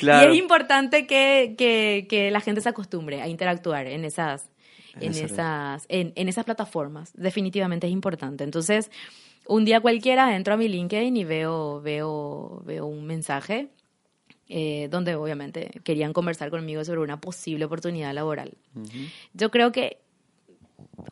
Claro. 0.00 0.32
Y 0.32 0.32
es 0.32 0.42
importante 0.42 1.06
que, 1.06 1.54
que, 1.58 2.06
que 2.08 2.30
la 2.30 2.40
gente 2.40 2.62
se 2.62 2.70
acostumbre 2.70 3.20
a 3.20 3.28
interactuar 3.28 3.86
en 3.86 4.06
esas, 4.06 4.48
En 4.94 5.14
en 5.14 5.24
esas, 5.24 5.84
en, 5.90 6.14
en 6.16 6.28
esas 6.30 6.46
plataformas. 6.46 7.12
Definitivamente 7.14 7.86
es 7.86 7.92
importante. 7.92 8.42
Entonces, 8.42 8.90
un 9.46 9.66
día 9.66 9.80
cualquiera 9.80 10.34
entro 10.34 10.54
a 10.54 10.56
mi 10.56 10.68
LinkedIn 10.68 11.14
y 11.18 11.24
veo, 11.24 11.82
veo, 11.82 12.62
veo 12.64 12.86
un 12.86 13.06
mensaje 13.06 13.68
eh, 14.48 14.88
donde 14.90 15.14
obviamente 15.14 15.70
querían 15.84 16.14
conversar 16.14 16.50
conmigo 16.50 16.82
sobre 16.84 17.00
una 17.00 17.20
posible 17.20 17.66
oportunidad 17.66 18.14
laboral. 18.14 18.56
Ujú. 18.74 18.88
Yo 19.34 19.50
creo 19.50 19.70
que 19.70 19.98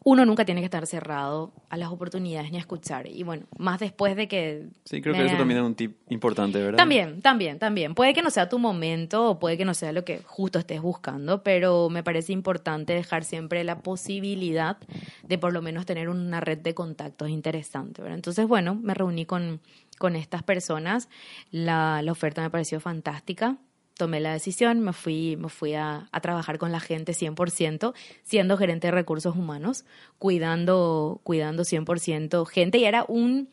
uno 0.04 0.24
nunca 0.24 0.44
tiene 0.44 0.60
que 0.60 0.66
estar 0.66 0.86
cerrado 0.86 1.52
a 1.68 1.76
las 1.76 1.90
oportunidades 1.90 2.50
ni 2.50 2.56
a 2.56 2.60
escuchar. 2.60 3.06
Y 3.06 3.22
bueno, 3.22 3.46
más 3.58 3.80
después 3.80 4.16
de 4.16 4.28
que... 4.28 4.66
Sí, 4.84 5.00
creo 5.00 5.14
que 5.14 5.26
eso 5.26 5.36
también 5.36 5.60
es 5.60 5.66
un 5.66 5.74
tip 5.74 5.96
importante, 6.08 6.58
¿verdad? 6.58 6.78
También, 6.78 7.20
también, 7.20 7.58
también. 7.58 7.94
Puede 7.94 8.14
que 8.14 8.22
no 8.22 8.30
sea 8.30 8.48
tu 8.48 8.58
momento 8.58 9.30
o 9.30 9.38
puede 9.38 9.56
que 9.56 9.64
no 9.64 9.74
sea 9.74 9.92
lo 9.92 10.04
que 10.04 10.20
justo 10.24 10.58
estés 10.58 10.80
buscando, 10.80 11.42
pero 11.42 11.88
me 11.90 12.02
parece 12.02 12.32
importante 12.32 12.92
dejar 12.92 13.24
siempre 13.24 13.64
la 13.64 13.80
posibilidad 13.80 14.78
de 15.26 15.38
por 15.38 15.52
lo 15.52 15.62
menos 15.62 15.86
tener 15.86 16.08
una 16.08 16.40
red 16.40 16.58
de 16.58 16.74
contactos 16.74 17.28
interesante. 17.28 18.02
¿verdad? 18.02 18.16
Entonces, 18.16 18.46
bueno, 18.46 18.74
me 18.74 18.94
reuní 18.94 19.26
con, 19.26 19.60
con 19.98 20.16
estas 20.16 20.42
personas. 20.42 21.08
La, 21.50 22.02
la 22.02 22.12
oferta 22.12 22.42
me 22.42 22.50
pareció 22.50 22.80
fantástica. 22.80 23.56
Tomé 23.98 24.20
la 24.20 24.32
decisión, 24.32 24.80
me 24.80 24.94
fui, 24.94 25.36
me 25.36 25.50
fui 25.50 25.74
a, 25.74 26.08
a 26.10 26.20
trabajar 26.20 26.56
con 26.56 26.72
la 26.72 26.80
gente 26.80 27.12
100%, 27.12 27.92
siendo 28.22 28.56
gerente 28.56 28.86
de 28.86 28.92
recursos 28.92 29.36
humanos, 29.36 29.84
cuidando, 30.18 31.20
cuidando 31.24 31.64
100% 31.64 32.46
gente. 32.46 32.78
Y 32.78 32.84
era 32.84 33.04
un, 33.06 33.50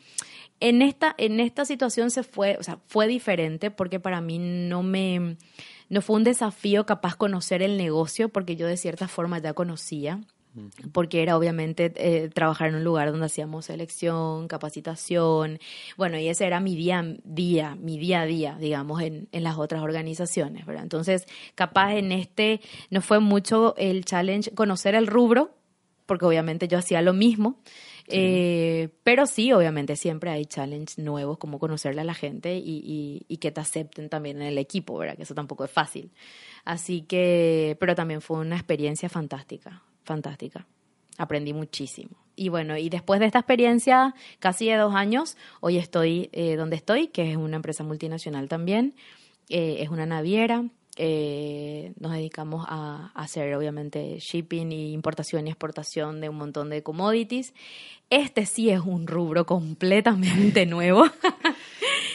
en 0.59 0.81
esta, 0.81 1.13
en 1.17 1.39
esta 1.39 1.65
situación 1.65 2.11
se 2.11 2.23
fue, 2.23 2.57
o 2.59 2.63
sea, 2.63 2.79
fue 2.87 3.07
diferente 3.07 3.71
porque 3.71 3.99
para 3.99 4.21
mí 4.21 4.39
no 4.39 4.83
me, 4.83 5.35
no 5.89 6.01
fue 6.01 6.15
un 6.15 6.23
desafío 6.23 6.85
capaz 6.85 7.15
conocer 7.15 7.61
el 7.61 7.75
negocio 7.77 8.29
porque 8.29 8.55
yo 8.55 8.67
de 8.67 8.77
cierta 8.77 9.07
forma 9.07 9.39
ya 9.39 9.53
conocía 9.53 10.21
porque 10.91 11.21
era 11.21 11.37
obviamente 11.37 11.91
eh, 11.95 12.29
trabajar 12.29 12.69
en 12.69 12.75
un 12.75 12.83
lugar 12.83 13.11
donde 13.11 13.25
hacíamos 13.25 13.65
selección, 13.65 14.47
capacitación, 14.47 15.59
bueno, 15.97 16.17
y 16.19 16.27
ese 16.27 16.45
era 16.45 16.59
mi 16.59 16.75
día, 16.75 17.03
día 17.23 17.75
mi 17.75 17.97
día 17.97 18.21
a 18.21 18.25
día, 18.25 18.57
digamos, 18.59 19.01
en, 19.01 19.27
en 19.31 19.43
las 19.43 19.57
otras 19.57 19.81
organizaciones, 19.81 20.65
¿verdad? 20.65 20.83
Entonces, 20.83 21.25
capaz 21.55 21.95
en 21.95 22.11
este 22.11 22.61
no 22.89 23.01
fue 23.01 23.19
mucho 23.19 23.75
el 23.77 24.05
challenge 24.05 24.51
conocer 24.51 24.95
el 24.95 25.07
rubro, 25.07 25.51
porque 26.05 26.25
obviamente 26.25 26.67
yo 26.67 26.77
hacía 26.77 27.01
lo 27.01 27.13
mismo, 27.13 27.59
eh, 28.07 28.89
pero 29.03 29.25
sí, 29.25 29.51
obviamente 29.51 29.95
siempre 29.95 30.29
hay 30.29 30.45
challenges 30.45 30.99
nuevos, 30.99 31.39
como 31.39 31.57
conocerle 31.57 32.01
a 32.01 32.03
la 32.03 32.13
gente 32.13 32.57
y, 32.57 32.77
y- 32.85 33.25
y 33.27 33.37
que 33.37 33.51
te 33.51 33.59
acepten 33.61 34.09
también 34.09 34.37
en 34.41 34.47
el 34.47 34.57
equipo, 34.59 34.95
¿verdad? 34.97 35.15
Que 35.17 35.23
eso 35.23 35.33
tampoco 35.33 35.65
es 35.65 35.71
fácil. 35.71 36.11
Así 36.63 37.01
que, 37.01 37.75
pero 37.79 37.95
también 37.95 38.21
fue 38.21 38.37
una 38.37 38.55
experiencia 38.55 39.09
fantástica, 39.09 39.81
fantástica. 40.05 40.65
Aprendí 41.17 41.53
muchísimo. 41.53 42.11
Y 42.35 42.49
bueno, 42.49 42.77
y 42.77 42.89
después 42.89 43.19
de 43.19 43.25
esta 43.27 43.39
experiencia, 43.39 44.13
casi 44.39 44.67
de 44.67 44.75
dos 44.75 44.93
años, 44.93 45.37
hoy 45.61 45.77
estoy 45.77 46.29
eh, 46.33 46.55
donde 46.57 46.75
estoy, 46.75 47.07
que 47.07 47.31
es 47.31 47.37
una 47.37 47.55
empresa 47.57 47.83
multinacional 47.83 48.49
también, 48.49 48.93
eh, 49.49 49.77
es 49.79 49.89
una 49.89 50.05
naviera. 50.05 50.65
eh, 50.97 51.93
nos 51.99 52.13
dedicamos 52.13 52.65
a, 52.69 53.11
a 53.13 53.21
hacer 53.23 53.53
obviamente 53.55 54.17
shipping 54.19 54.71
y 54.71 54.93
importación 54.93 55.45
y 55.47 55.49
exportación 55.49 56.21
de 56.21 56.29
un 56.29 56.37
montón 56.37 56.69
de 56.69 56.83
commodities. 56.83 57.53
Este 58.09 58.45
sí 58.45 58.69
es 58.69 58.79
un 58.81 59.07
rubro 59.07 59.45
completamente 59.45 60.65
nuevo, 60.75 61.05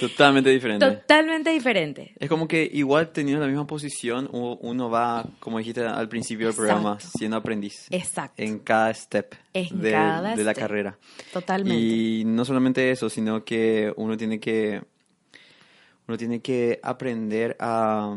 Totalmente 0.01 0.51
diferente. 0.51 0.87
totalmente 0.87 1.51
diferente. 1.51 2.15
Es 2.19 2.29
como 2.29 2.49
que 2.49 2.69
igual 2.73 3.11
teniendo 3.11 3.41
la 3.43 3.47
misma 3.49 3.67
posición, 3.67 4.29
uno 4.33 4.91
va, 4.91 5.25
como 5.39 5.59
dijiste 5.59 5.85
al 5.85 6.09
principio 6.09 6.47
del 6.47 6.55
Exacto. 6.55 6.73
programa, 6.73 7.01
siendo 7.01 7.37
aprendiz. 7.37 7.87
Exacto. 7.91 8.43
En 8.43 8.59
cada 8.61 8.93
step 8.95 9.35
En 9.53 9.81
de, 9.81 9.91
cada 9.93 10.35
de 10.35 10.45
la 10.45 10.55
carrera. 10.55 10.99
Totalmente. 11.33 11.79
Y 11.79 12.25
no 12.25 12.45
solamente 12.45 12.91
eso, 12.91 13.11
sino 13.11 13.45
que 13.45 13.93
uno 13.97 14.17
tiene 14.17 14.41
que, 14.41 14.83
uno 16.09 16.17
tiene 16.17 16.41
que 16.41 16.81
aprender 16.83 17.57
a, 17.61 18.17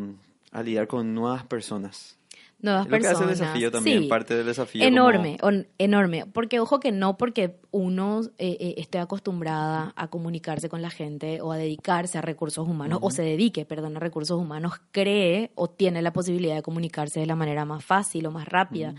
a 0.52 0.64
lidiar 0.64 0.88
con 0.88 1.14
nuevas 1.14 1.44
personas. 1.46 2.18
Nuevas 2.64 2.86
que 2.86 2.90
personas. 2.92 3.16
hace 3.16 3.24
el 3.26 3.30
desafío 3.30 3.72
también, 3.72 4.02
Sí. 4.04 4.08
parte 4.08 4.36
del 4.36 4.46
desafío. 4.48 4.84
Enorme, 4.84 5.38
como- 5.40 5.58
on- 5.58 5.68
enorme. 5.78 6.26
Porque 6.26 6.60
ojo 6.60 6.80
que 6.80 6.92
no 6.92 7.18
porque 7.18 7.60
uno 7.70 8.22
eh, 8.40 8.58
eh, 8.60 8.74
esté 8.78 8.98
acostumbrada 9.00 9.94
a 9.96 10.08
comunicarse 10.08 10.70
con 10.70 10.82
la 10.82 10.90
gente 10.90 11.42
o 11.42 11.52
a 11.52 11.58
dedicarse 11.58 12.18
a 12.18 12.22
recursos 12.22 12.68
humanos, 12.68 13.00
o 13.02 13.12
se 13.12 13.22
dedique, 13.24 13.66
perdón, 13.66 13.98
a 13.98 14.00
recursos 14.00 14.40
humanos, 14.40 14.74
cree 14.92 15.52
o 15.56 15.70
tiene 15.70 16.02
la 16.02 16.14
posibilidad 16.14 16.56
de 16.56 16.62
comunicarse 16.62 17.20
de 17.20 17.26
la 17.26 17.36
manera 17.36 17.66
más 17.66 17.84
fácil 17.84 18.26
o 18.28 18.32
más 18.32 18.48
rápida. 18.48 18.96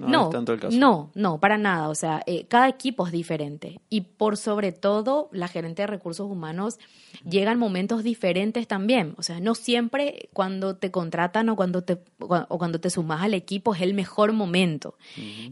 no, 0.00 0.08
No, 0.08 0.24
es 0.24 0.30
tanto 0.30 0.52
el 0.52 0.60
caso. 0.60 0.76
no, 0.76 1.10
no, 1.14 1.38
para 1.38 1.56
nada. 1.58 1.88
O 1.88 1.94
sea, 1.94 2.22
eh, 2.26 2.46
cada 2.48 2.68
equipo 2.68 3.06
es 3.06 3.12
diferente. 3.12 3.80
Y 3.88 4.00
por 4.02 4.36
sobre 4.36 4.72
todo, 4.72 5.28
la 5.32 5.46
gerente 5.48 5.82
de 5.82 5.86
recursos 5.86 6.28
humanos 6.30 6.78
llega 7.28 7.52
en 7.52 7.58
momentos 7.58 8.02
diferentes 8.02 8.66
también. 8.66 9.14
O 9.18 9.22
sea, 9.22 9.38
no 9.40 9.54
siempre 9.54 10.28
cuando 10.32 10.76
te 10.76 10.90
contratan 10.90 11.48
o 11.48 11.56
cuando 11.56 11.82
te, 11.82 11.98
o 12.18 12.58
cuando 12.58 12.80
te 12.80 12.87
sumas 12.90 13.22
al 13.22 13.34
equipo 13.34 13.74
es 13.74 13.80
el 13.80 13.94
mejor 13.94 14.32
momento. 14.32 14.96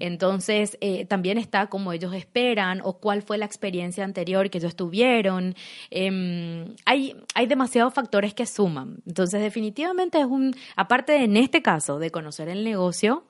Entonces, 0.00 0.76
eh, 0.80 1.04
también 1.04 1.38
está 1.38 1.66
como 1.68 1.92
ellos 1.92 2.14
esperan 2.14 2.80
o 2.82 2.98
cuál 2.98 3.22
fue 3.22 3.38
la 3.38 3.46
experiencia 3.46 4.04
anterior 4.04 4.50
que 4.50 4.58
ellos 4.58 4.76
tuvieron. 4.76 5.54
Em, 5.90 6.74
hay, 6.84 7.16
hay 7.34 7.46
demasiados 7.46 7.94
factores 7.94 8.34
que 8.34 8.46
suman. 8.46 8.98
Entonces, 9.06 9.40
definitivamente 9.40 10.18
es 10.18 10.26
un, 10.26 10.54
aparte 10.76 11.12
de, 11.12 11.24
en 11.24 11.36
este 11.36 11.62
caso 11.62 11.98
de 11.98 12.10
conocer 12.10 12.48
el 12.48 12.64
negocio, 12.64 13.24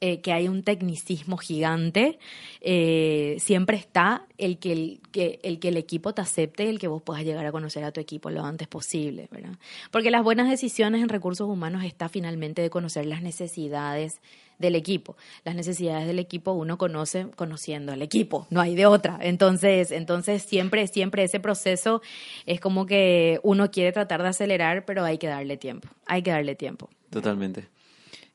Eh, 0.00 0.20
que 0.20 0.32
hay 0.32 0.46
un 0.46 0.62
tecnicismo 0.62 1.36
gigante, 1.36 2.20
eh, 2.60 3.36
siempre 3.40 3.76
está 3.76 4.24
el 4.38 4.58
que 4.58 4.72
el, 4.72 5.00
que 5.10 5.40
el 5.42 5.58
que 5.58 5.68
el 5.68 5.76
equipo 5.76 6.14
te 6.14 6.22
acepte, 6.22 6.68
el 6.70 6.78
que 6.78 6.86
vos 6.86 7.02
puedas 7.02 7.24
llegar 7.24 7.44
a 7.44 7.50
conocer 7.50 7.82
a 7.82 7.90
tu 7.90 8.00
equipo 8.00 8.30
lo 8.30 8.44
antes 8.44 8.68
posible, 8.68 9.28
¿verdad? 9.32 9.58
Porque 9.90 10.12
las 10.12 10.22
buenas 10.22 10.48
decisiones 10.48 11.02
en 11.02 11.08
recursos 11.08 11.48
humanos 11.48 11.82
está 11.82 12.08
finalmente 12.08 12.62
de 12.62 12.70
conocer 12.70 13.04
las 13.06 13.20
necesidades 13.20 14.20
del 14.58 14.76
equipo. 14.76 15.16
Las 15.44 15.56
necesidades 15.56 16.06
del 16.06 16.20
equipo 16.20 16.52
uno 16.52 16.78
conoce 16.78 17.26
conociendo 17.34 17.92
al 17.92 18.00
equipo, 18.00 18.46
no 18.50 18.60
hay 18.60 18.76
de 18.76 18.86
otra. 18.86 19.18
Entonces, 19.22 19.90
entonces 19.90 20.42
siempre, 20.44 20.86
siempre 20.86 21.24
ese 21.24 21.40
proceso 21.40 22.00
es 22.46 22.60
como 22.60 22.86
que 22.86 23.40
uno 23.42 23.72
quiere 23.72 23.90
tratar 23.90 24.22
de 24.22 24.28
acelerar, 24.28 24.84
pero 24.84 25.04
hay 25.04 25.18
que 25.18 25.26
darle 25.26 25.56
tiempo, 25.56 25.88
hay 26.06 26.22
que 26.22 26.30
darle 26.30 26.54
tiempo. 26.54 26.88
Totalmente. 27.10 27.68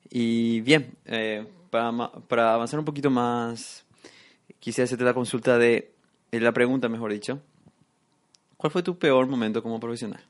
Y 0.10 0.62
bien, 0.62 0.96
eh, 1.06 1.46
para, 1.70 1.92
para 2.28 2.54
avanzar 2.54 2.80
un 2.80 2.86
poquito 2.86 3.10
más, 3.10 3.86
quisiera 4.60 4.86
hacerte 4.86 5.04
la 5.04 5.14
consulta 5.14 5.58
de, 5.58 5.92
eh, 6.32 6.40
la 6.40 6.52
pregunta, 6.52 6.90
mejor 6.90 7.12
dicho. 7.12 7.42
¿Cuál 8.58 8.72
fue 8.72 8.84
tu 8.84 8.98
peor 8.98 9.28
momento 9.28 9.62
como 9.62 9.80
profesional? 9.80 10.24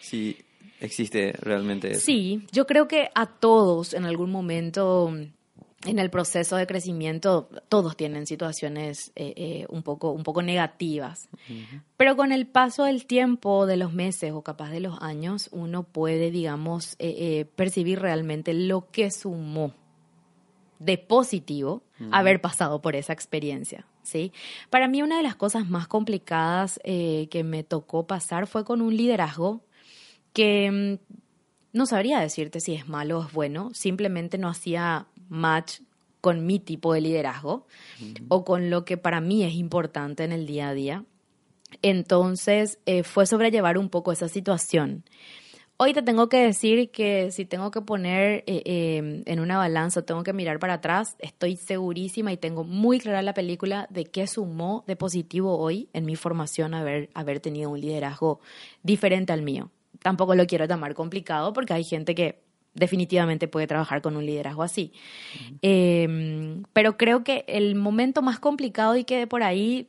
Si 0.00 0.36
existe 0.80 1.32
realmente. 1.40 1.94
Sí, 1.94 2.46
yo 2.52 2.66
creo 2.66 2.86
que 2.88 3.10
a 3.14 3.26
todos 3.26 3.94
en 3.94 4.04
algún 4.04 4.30
momento 4.30 5.12
en 5.84 5.98
el 5.98 6.10
proceso 6.10 6.56
de 6.56 6.66
crecimiento 6.66 7.48
todos 7.68 7.96
tienen 7.96 8.26
situaciones 8.26 9.12
eh, 9.14 9.32
eh, 9.36 9.66
un 9.68 9.82
poco 9.82 10.10
un 10.10 10.24
poco 10.24 10.42
negativas, 10.42 11.28
pero 11.96 12.16
con 12.16 12.32
el 12.32 12.46
paso 12.48 12.84
del 12.84 13.06
tiempo, 13.06 13.64
de 13.66 13.76
los 13.76 13.92
meses 13.92 14.32
o 14.32 14.42
capaz 14.42 14.70
de 14.70 14.80
los 14.80 15.00
años, 15.00 15.48
uno 15.52 15.84
puede, 15.84 16.32
digamos, 16.32 16.96
eh, 16.98 17.46
percibir 17.54 18.00
realmente 18.00 18.54
lo 18.54 18.90
que 18.90 19.10
sumó 19.10 19.72
de 20.80 20.98
positivo 20.98 21.82
haber 22.12 22.40
pasado 22.40 22.80
por 22.80 22.94
esa 22.94 23.12
experiencia, 23.12 23.86
¿sí? 24.02 24.32
Para 24.70 24.88
mí 24.88 25.02
una 25.02 25.16
de 25.16 25.24
las 25.24 25.36
cosas 25.36 25.68
más 25.68 25.88
complicadas 25.88 26.80
que 26.84 27.42
me 27.44 27.64
tocó 27.64 28.06
pasar 28.06 28.46
fue 28.46 28.64
con 28.64 28.80
un 28.80 28.96
liderazgo 28.96 29.60
que 30.32 30.70
mm, 30.70 31.16
no 31.72 31.86
sabría 31.86 32.20
decirte 32.20 32.60
si 32.60 32.74
es 32.74 32.88
malo 32.88 33.18
o 33.18 33.24
es 33.24 33.32
bueno, 33.32 33.70
simplemente 33.74 34.38
no 34.38 34.48
hacía 34.48 35.06
match 35.28 35.80
con 36.20 36.46
mi 36.46 36.58
tipo 36.58 36.92
de 36.92 37.00
liderazgo 37.00 37.66
o 38.28 38.44
con 38.44 38.70
lo 38.70 38.84
que 38.84 38.96
para 38.96 39.20
mí 39.20 39.44
es 39.44 39.54
importante 39.54 40.24
en 40.24 40.32
el 40.32 40.46
día 40.46 40.68
a 40.68 40.74
día. 40.74 41.04
Entonces 41.82 42.78
eh, 42.86 43.02
fue 43.02 43.26
sobrellevar 43.26 43.78
un 43.78 43.88
poco 43.88 44.12
esa 44.12 44.28
situación. 44.28 45.04
Hoy 45.80 45.92
te 45.92 46.02
tengo 46.02 46.28
que 46.28 46.38
decir 46.38 46.90
que 46.90 47.30
si 47.30 47.44
tengo 47.44 47.70
que 47.70 47.80
poner 47.80 48.42
eh, 48.48 48.62
eh, 48.64 49.22
en 49.24 49.40
una 49.40 49.58
balanza, 49.58 50.02
tengo 50.02 50.24
que 50.24 50.32
mirar 50.32 50.58
para 50.58 50.74
atrás, 50.74 51.14
estoy 51.20 51.54
segurísima 51.54 52.32
y 52.32 52.36
tengo 52.36 52.64
muy 52.64 52.98
clara 52.98 53.22
la 53.22 53.32
película 53.32 53.86
de 53.88 54.04
qué 54.04 54.26
sumó 54.26 54.82
de 54.88 54.96
positivo 54.96 55.56
hoy 55.56 55.88
en 55.92 56.04
mi 56.04 56.16
formación 56.16 56.74
haber, 56.74 57.10
haber 57.14 57.38
tenido 57.38 57.70
un 57.70 57.80
liderazgo 57.80 58.40
diferente 58.82 59.32
al 59.32 59.42
mío. 59.42 59.70
Tampoco 60.00 60.34
lo 60.34 60.48
quiero 60.48 60.64
llamar 60.64 60.94
complicado 60.94 61.52
porque 61.52 61.74
hay 61.74 61.84
gente 61.84 62.16
que 62.16 62.42
definitivamente 62.78 63.48
puede 63.48 63.66
trabajar 63.66 64.02
con 64.02 64.16
un 64.16 64.26
liderazgo 64.26 64.62
así. 64.62 64.92
Eh, 65.62 66.56
pero 66.72 66.96
creo 66.96 67.24
que 67.24 67.44
el 67.48 67.74
momento 67.74 68.22
más 68.22 68.38
complicado 68.38 68.96
y 68.96 69.04
que 69.04 69.26
por 69.26 69.42
ahí 69.42 69.88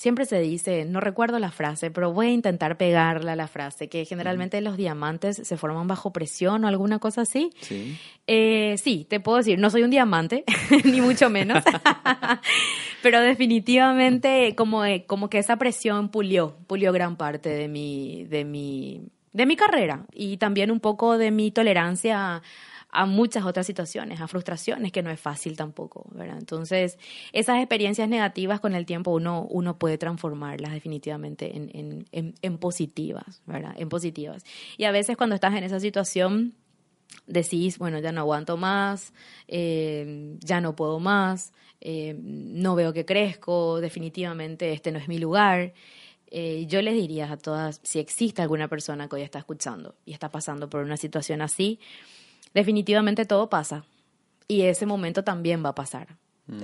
siempre 0.00 0.24
se 0.24 0.40
dice, 0.40 0.86
no 0.86 0.98
recuerdo 0.98 1.38
la 1.38 1.50
frase, 1.50 1.90
pero 1.90 2.10
voy 2.10 2.28
a 2.28 2.30
intentar 2.30 2.78
pegarla 2.78 3.32
a 3.32 3.36
la 3.36 3.48
frase, 3.48 3.90
que 3.90 4.06
generalmente 4.06 4.58
los 4.62 4.78
diamantes 4.78 5.42
se 5.44 5.56
forman 5.58 5.88
bajo 5.88 6.10
presión 6.10 6.64
o 6.64 6.68
alguna 6.68 6.98
cosa 6.98 7.20
así. 7.20 7.50
Sí. 7.60 7.98
Eh, 8.26 8.76
sí, 8.82 9.06
te 9.10 9.20
puedo 9.20 9.36
decir, 9.36 9.58
no 9.58 9.68
soy 9.68 9.82
un 9.82 9.90
diamante, 9.90 10.44
ni 10.86 11.02
mucho 11.02 11.28
menos, 11.28 11.62
pero 13.02 13.20
definitivamente 13.20 14.54
como, 14.56 14.86
eh, 14.86 15.04
como 15.06 15.28
que 15.28 15.36
esa 15.36 15.58
presión 15.58 16.08
pulió, 16.08 16.56
pulió 16.66 16.94
gran 16.94 17.16
parte 17.16 17.50
de 17.50 17.68
mi, 17.68 18.24
de 18.24 18.46
mi, 18.46 19.02
de 19.32 19.46
mi 19.46 19.56
carrera 19.56 20.06
y 20.12 20.36
también 20.36 20.70
un 20.70 20.80
poco 20.80 21.18
de 21.18 21.30
mi 21.30 21.50
tolerancia 21.50 22.42
a 22.92 23.06
muchas 23.06 23.44
otras 23.44 23.66
situaciones, 23.66 24.20
a 24.20 24.26
frustraciones, 24.26 24.92
que 24.92 25.02
no 25.02 25.10
es 25.10 25.20
fácil 25.20 25.56
tampoco. 25.56 26.10
Entonces, 26.18 26.98
esas 27.32 27.58
experiencias 27.58 28.08
negativas 28.08 28.60
con 28.60 28.74
el 28.74 28.84
tiempo 28.84 29.12
uno, 29.12 29.46
uno 29.48 29.78
puede 29.78 29.98
transformarlas 29.98 30.72
definitivamente 30.72 31.56
en, 31.56 32.04
en, 32.10 32.34
en, 32.42 32.58
positivas, 32.58 33.42
¿verdad? 33.46 33.74
En 33.76 33.88
positivas. 33.88 34.44
Y 34.76 34.84
a 34.84 34.90
veces 34.90 35.16
cuando 35.16 35.36
estás 35.36 35.54
en 35.54 35.64
esa 35.64 35.78
situación, 35.78 36.54
decís, 37.26 37.78
bueno, 37.78 38.00
ya 38.00 38.12
no 38.12 38.22
aguanto 38.22 38.56
más, 38.56 39.12
eh, 39.46 40.36
ya 40.40 40.60
no 40.60 40.74
puedo 40.74 40.98
más, 40.98 41.52
eh, 41.80 42.16
no 42.20 42.74
veo 42.74 42.92
que 42.92 43.04
crezco, 43.04 43.80
definitivamente 43.80 44.72
este 44.72 44.90
no 44.92 44.98
es 44.98 45.08
mi 45.08 45.18
lugar. 45.18 45.72
Eh, 46.30 46.66
yo 46.68 46.80
les 46.82 46.94
diría 46.94 47.30
a 47.30 47.36
todas, 47.36 47.80
si 47.82 47.98
existe 47.98 48.42
alguna 48.42 48.68
persona 48.68 49.08
que 49.08 49.16
hoy 49.16 49.22
está 49.22 49.38
escuchando 49.38 49.94
y 50.04 50.12
está 50.12 50.30
pasando 50.30 50.70
por 50.70 50.82
una 50.82 50.96
situación 50.96 51.42
así, 51.42 51.80
definitivamente 52.54 53.24
todo 53.24 53.50
pasa 53.50 53.84
y 54.46 54.62
ese 54.62 54.86
momento 54.86 55.24
también 55.24 55.64
va 55.64 55.70
a 55.70 55.74
pasar. 55.74 56.16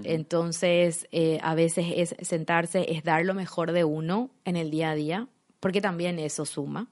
Entonces, 0.02 1.06
a 1.42 1.54
veces 1.54 1.86
es 1.94 2.16
sentarse, 2.26 2.92
es 2.92 3.04
dar 3.04 3.24
lo 3.24 3.34
mejor 3.34 3.70
de 3.70 3.84
uno 3.84 4.30
en 4.44 4.56
el 4.56 4.68
día 4.68 4.90
a 4.90 4.94
día, 4.96 5.28
porque 5.60 5.80
también 5.80 6.18
eso 6.18 6.44
suma. 6.44 6.88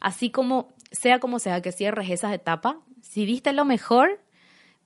Así 0.00 0.30
como, 0.30 0.72
sea 0.90 1.20
como 1.20 1.38
sea 1.38 1.60
que 1.60 1.72
cierres 1.72 2.10
esas 2.10 2.32
etapas, 2.32 2.76
si 3.02 3.26
viste 3.26 3.52
lo 3.52 3.64
mejor, 3.64 4.20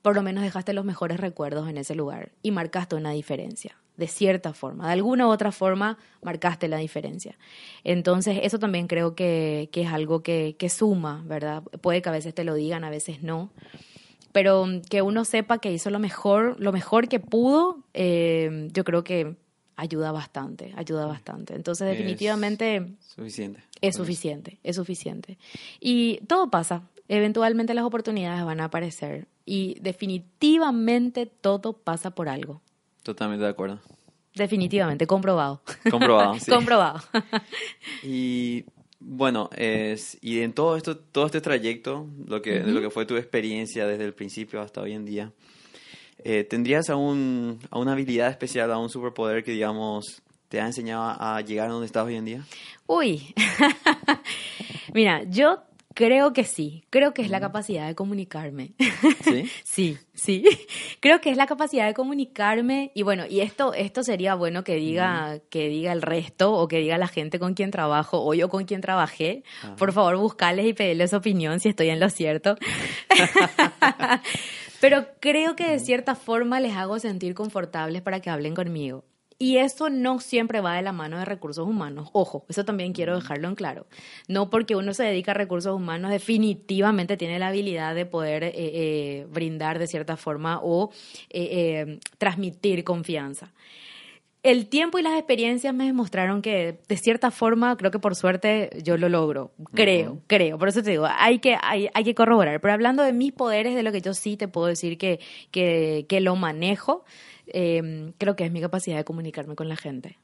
por 0.01 0.15
lo 0.15 0.23
menos 0.23 0.43
dejaste 0.43 0.73
los 0.73 0.85
mejores 0.85 1.19
recuerdos 1.19 1.69
en 1.69 1.77
ese 1.77 1.95
lugar 1.95 2.31
y 2.43 2.51
marcaste 2.51 2.95
una 2.95 3.11
diferencia, 3.11 3.77
de 3.97 4.07
cierta 4.07 4.53
forma, 4.53 4.87
de 4.87 4.93
alguna 4.93 5.27
u 5.27 5.31
otra 5.31 5.51
forma 5.51 5.97
marcaste 6.21 6.67
la 6.67 6.77
diferencia. 6.77 7.37
Entonces, 7.83 8.39
eso 8.43 8.59
también 8.59 8.87
creo 8.87 9.15
que, 9.15 9.69
es 9.73 9.87
algo 9.87 10.21
que, 10.21 10.55
suma, 10.69 11.23
¿verdad? 11.25 11.63
Puede 11.81 12.01
que 12.01 12.09
a 12.09 12.11
veces 12.11 12.33
te 12.33 12.43
lo 12.43 12.53
digan, 12.53 12.83
a 12.83 12.89
veces 12.89 13.23
no, 13.23 13.51
pero 14.31 14.67
que 14.89 15.01
uno 15.01 15.25
sepa 15.25 15.57
que 15.57 15.71
hizo 15.71 15.89
lo 15.89 15.99
mejor, 15.99 16.55
lo 16.59 16.71
mejor 16.71 17.07
que 17.07 17.19
pudo, 17.19 17.83
eh, 17.93 18.69
yo 18.71 18.83
creo 18.83 19.03
que 19.03 19.35
ayuda 19.75 20.11
bastante, 20.11 20.73
ayuda 20.75 21.05
bastante. 21.05 21.55
Entonces, 21.55 21.87
definitivamente... 21.87 22.77
Es 22.77 23.13
suficiente. 23.15 23.63
Es 23.81 23.95
suficiente, 23.95 24.59
es 24.63 24.75
suficiente. 24.75 25.37
Y 25.79 26.19
todo 26.27 26.49
pasa, 26.49 26.83
eventualmente 27.07 27.73
las 27.73 27.85
oportunidades 27.85 28.43
van 28.45 28.59
a 28.59 28.65
aparecer 28.65 29.27
y 29.45 29.77
definitivamente 29.79 31.25
todo 31.25 31.73
pasa 31.73 32.11
por 32.11 32.27
algo. 32.29 32.61
Totalmente 33.07 33.45
de 33.45 33.51
acuerdo. 33.51 33.79
Definitivamente, 34.35 35.07
comprobado. 35.07 35.61
Comprobado, 35.89 36.37
sí. 36.41 36.51
comprobado. 36.51 36.99
y 38.03 38.65
bueno, 38.99 39.49
es, 39.55 40.17
y 40.21 40.41
en 40.41 40.51
todo 40.51 40.75
esto, 40.75 40.97
todo 40.97 41.25
este 41.25 41.39
trayecto, 41.39 42.05
lo 42.27 42.41
que, 42.41 42.59
de 42.59 42.69
lo 42.73 42.81
que 42.81 42.89
fue 42.89 43.05
tu 43.05 43.15
experiencia 43.15 43.87
desde 43.87 44.03
el 44.03 44.13
principio 44.13 44.59
hasta 44.59 44.81
hoy 44.81 44.91
en 44.91 45.05
día, 45.05 45.31
eh, 46.21 46.43
¿tendrías 46.43 46.89
aún, 46.89 47.59
a 47.71 47.79
una 47.79 47.93
habilidad 47.93 48.29
especial, 48.29 48.73
a 48.73 48.77
un 48.77 48.89
superpoder 48.89 49.41
que, 49.45 49.53
digamos, 49.53 50.21
te 50.49 50.59
ha 50.59 50.65
enseñado 50.65 51.15
a 51.17 51.39
llegar 51.39 51.69
a 51.69 51.71
donde 51.71 51.85
estás 51.85 52.05
hoy 52.05 52.15
en 52.15 52.25
día? 52.25 52.43
Uy, 52.87 53.33
mira, 54.93 55.23
yo 55.23 55.61
Creo 55.97 56.31
que 56.31 56.43
sí, 56.43 56.83
creo 56.91 57.15
que 57.15 57.23
es 57.23 57.31
la 57.31 57.39
capacidad 57.39 57.87
de 57.87 57.95
comunicarme. 57.95 58.73
¿Sí? 59.23 59.49
sí, 59.63 59.97
sí. 60.13 60.43
Creo 60.99 61.21
que 61.21 61.31
es 61.31 61.37
la 61.37 61.47
capacidad 61.47 61.87
de 61.87 61.95
comunicarme 61.95 62.91
y 62.93 63.01
bueno, 63.01 63.23
y 63.27 63.39
esto 63.39 63.73
esto 63.73 64.03
sería 64.03 64.35
bueno 64.35 64.63
que 64.63 64.75
diga 64.75 65.39
que 65.49 65.69
diga 65.69 65.91
el 65.93 66.03
resto 66.03 66.53
o 66.53 66.67
que 66.67 66.77
diga 66.77 66.99
la 66.99 67.07
gente 67.07 67.39
con 67.39 67.55
quien 67.55 67.71
trabajo 67.71 68.23
o 68.23 68.35
yo 68.35 68.47
con 68.47 68.65
quien 68.65 68.79
trabajé. 68.79 69.43
Por 69.75 69.91
favor, 69.91 70.17
buscarles 70.17 70.67
y 70.67 70.73
pedirles 70.73 71.15
opinión 71.15 71.59
si 71.59 71.69
estoy 71.69 71.89
en 71.89 71.99
lo 71.99 72.11
cierto. 72.11 72.57
Pero 74.79 75.07
creo 75.19 75.55
que 75.55 75.67
de 75.67 75.79
cierta 75.79 76.13
forma 76.13 76.59
les 76.59 76.75
hago 76.75 76.99
sentir 76.99 77.33
confortables 77.33 78.03
para 78.03 78.19
que 78.19 78.29
hablen 78.29 78.53
conmigo. 78.53 79.03
Y 79.39 79.57
eso 79.57 79.89
no 79.89 80.19
siempre 80.19 80.61
va 80.61 80.75
de 80.75 80.81
la 80.81 80.91
mano 80.91 81.19
de 81.19 81.25
recursos 81.25 81.67
humanos. 81.67 82.09
Ojo, 82.11 82.45
eso 82.49 82.65
también 82.65 82.93
quiero 82.93 83.15
dejarlo 83.15 83.47
en 83.47 83.55
claro. 83.55 83.85
No 84.27 84.49
porque 84.49 84.75
uno 84.75 84.93
se 84.93 85.03
dedica 85.03 85.31
a 85.31 85.35
recursos 85.35 85.75
humanos 85.75 86.09
definitivamente 86.09 87.17
tiene 87.17 87.37
la 87.37 87.49
habilidad 87.49 87.93
de 87.93 88.07
poder 88.07 88.43
eh, 88.43 88.53
eh, 88.55 89.27
brindar 89.29 89.77
de 89.77 89.85
cierta 89.85 90.17
forma 90.17 90.59
o 90.63 90.91
eh, 91.29 91.99
transmitir 92.17 92.83
confianza. 92.83 93.53
El 94.41 94.69
tiempo 94.69 94.97
y 94.97 95.01
las 95.01 95.17
experiencias 95.17 95.73
me 95.73 95.85
demostraron 95.85 96.41
que 96.41 96.79
de 96.87 96.97
cierta 96.97 97.31
forma, 97.31 97.75
creo 97.75 97.91
que 97.91 97.99
por 97.99 98.15
suerte 98.15 98.69
yo 98.81 98.97
lo 98.97 99.09
logro. 99.09 99.51
Creo, 99.73 100.21
creo. 100.27 100.57
Por 100.57 100.69
eso 100.69 100.81
te 100.81 100.91
digo, 100.91 101.05
hay 101.05 101.39
que, 101.39 101.57
hay, 101.61 101.89
hay, 101.93 102.03
que 102.03 102.15
corroborar. 102.15 102.61
Pero 102.61 102.73
hablando 102.73 103.03
de 103.03 103.13
mis 103.13 103.33
poderes, 103.33 103.75
de 103.75 103.83
lo 103.83 103.91
que 103.91 103.99
yo 103.99 104.13
sí 104.13 104.37
te 104.37 104.47
puedo 104.47 104.67
decir 104.67 104.97
que, 104.97 105.19
que, 105.51 106.05
que 106.07 106.21
lo 106.21 106.35
manejo, 106.35 107.03
eh, 107.47 108.13
creo 108.17 108.35
que 108.35 108.45
es 108.45 108.51
mi 108.51 108.61
capacidad 108.61 108.97
de 108.97 109.03
comunicarme 109.03 109.55
con 109.55 109.67
la 109.69 109.75
gente. 109.75 110.17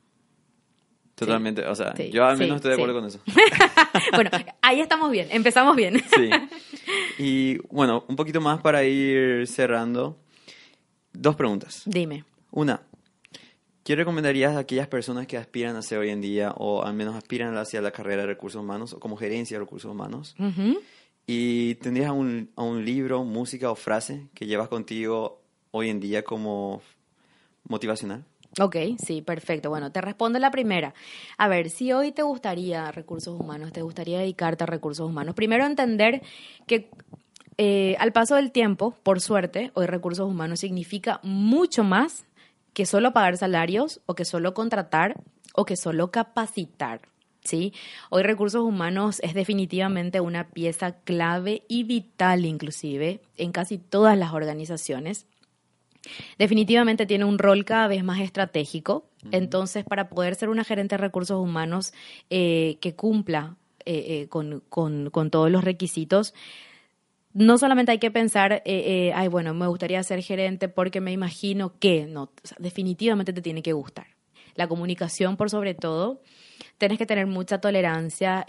Totalmente, 1.15 1.65
o 1.67 1.75
sea, 1.75 1.93
yo 1.95 2.25
al 2.25 2.37
menos 2.37 2.55
estoy 2.55 2.69
de 2.69 2.75
acuerdo 2.75 2.95
con 2.95 3.05
eso. 3.05 3.19
bueno, 4.15 4.31
ahí 4.61 4.81
estamos 4.81 5.11
bien, 5.11 5.27
empezamos 5.31 5.75
bien. 5.75 6.01
sí. 6.15 6.29
Y 7.19 7.57
bueno, 7.69 8.03
un 8.07 8.15
poquito 8.15 8.41
más 8.41 8.61
para 8.61 8.83
ir 8.83 9.47
cerrando. 9.47 10.17
Dos 11.13 11.35
preguntas. 11.35 11.83
Dime. 11.85 12.25
Una, 12.49 12.81
¿qué 13.83 13.95
recomendarías 13.95 14.55
a 14.55 14.59
aquellas 14.59 14.87
personas 14.87 15.27
que 15.27 15.37
aspiran 15.37 15.75
a 15.75 15.83
ser 15.83 15.99
hoy 15.99 16.09
en 16.09 16.21
día 16.21 16.51
o 16.57 16.83
al 16.83 16.95
menos 16.95 17.15
aspiran 17.15 17.55
hacia 17.57 17.81
la 17.81 17.91
carrera 17.91 18.23
de 18.23 18.27
recursos 18.27 18.59
humanos 18.59 18.93
o 18.93 18.99
como 18.99 19.15
gerencia 19.15 19.57
de 19.57 19.63
recursos 19.63 19.91
humanos? 19.91 20.35
¿Y 21.27 21.75
tendrías 21.75 22.11
un, 22.11 22.49
a 22.55 22.63
un 22.63 22.83
libro, 22.83 23.23
música 23.23 23.69
o 23.69 23.75
frase 23.75 24.27
que 24.33 24.47
llevas 24.47 24.67
contigo 24.67 25.43
hoy 25.69 25.89
en 25.89 25.99
día 25.99 26.23
como 26.23 26.81
motivacional? 27.67 28.25
Ok, 28.59 28.75
sí, 29.03 29.21
perfecto. 29.21 29.69
Bueno, 29.69 29.91
te 29.91 30.01
respondo 30.01 30.37
la 30.37 30.51
primera. 30.51 30.93
A 31.37 31.47
ver, 31.47 31.69
si 31.69 31.91
hoy 31.91 32.11
te 32.11 32.21
gustaría 32.21 32.91
recursos 32.91 33.39
humanos, 33.39 33.73
te 33.73 33.81
gustaría 33.81 34.19
dedicarte 34.19 34.63
a 34.63 34.67
recursos 34.67 35.09
humanos, 35.09 35.33
primero 35.33 35.65
entender 35.65 36.21
que 36.67 36.89
eh, 37.57 37.95
al 37.99 38.11
paso 38.11 38.35
del 38.35 38.51
tiempo, 38.51 38.95
por 39.03 39.21
suerte, 39.21 39.71
hoy 39.73 39.85
recursos 39.85 40.27
humanos 40.27 40.59
significa 40.59 41.19
mucho 41.23 41.83
más 41.83 42.25
que 42.73 42.85
solo 42.85 43.13
pagar 43.13 43.37
salarios 43.37 44.01
o 44.05 44.15
que 44.15 44.25
solo 44.25 44.53
contratar 44.53 45.15
o 45.53 45.65
que 45.65 45.75
solo 45.75 46.11
capacitar. 46.11 47.01
¿sí? 47.43 47.73
Hoy 48.09 48.23
recursos 48.23 48.61
humanos 48.61 49.19
es 49.21 49.33
definitivamente 49.33 50.19
una 50.19 50.49
pieza 50.49 50.93
clave 51.03 51.63
y 51.67 51.83
vital 51.83 52.45
inclusive 52.45 53.21
en 53.37 53.51
casi 53.51 53.77
todas 53.77 54.17
las 54.17 54.33
organizaciones 54.33 55.27
definitivamente 56.37 57.05
tiene 57.05 57.25
un 57.25 57.37
rol 57.37 57.65
cada 57.65 57.87
vez 57.87 58.03
más 58.03 58.19
estratégico. 58.19 59.05
Entonces, 59.31 59.85
para 59.85 60.09
poder 60.09 60.35
ser 60.35 60.49
una 60.49 60.63
gerente 60.63 60.95
de 60.95 61.01
recursos 61.01 61.39
humanos 61.39 61.93
eh, 62.29 62.77
que 62.81 62.93
cumpla 62.93 63.55
eh, 63.85 64.23
eh, 64.23 64.27
con, 64.29 65.29
todos 65.31 65.49
los 65.49 65.63
requisitos, 65.63 66.33
no 67.33 67.57
solamente 67.57 67.93
hay 67.93 67.99
que 67.99 68.11
pensar, 68.11 68.61
ay, 68.65 69.27
bueno, 69.29 69.53
me 69.53 69.67
gustaría 69.67 70.03
ser 70.03 70.21
gerente 70.21 70.67
porque 70.67 71.01
me 71.01 71.11
imagino 71.11 71.79
que, 71.79 72.05
no, 72.05 72.31
definitivamente 72.59 73.33
te 73.33 73.41
tiene 73.41 73.63
que 73.63 73.73
gustar. 73.73 74.07
La 74.55 74.67
comunicación, 74.67 75.35
por 75.35 75.49
sobre 75.49 75.73
todo, 75.73 76.21
tenés 76.77 76.99
que 76.99 77.07
tener 77.07 77.25
mucha 77.25 77.59
tolerancia 77.59 78.45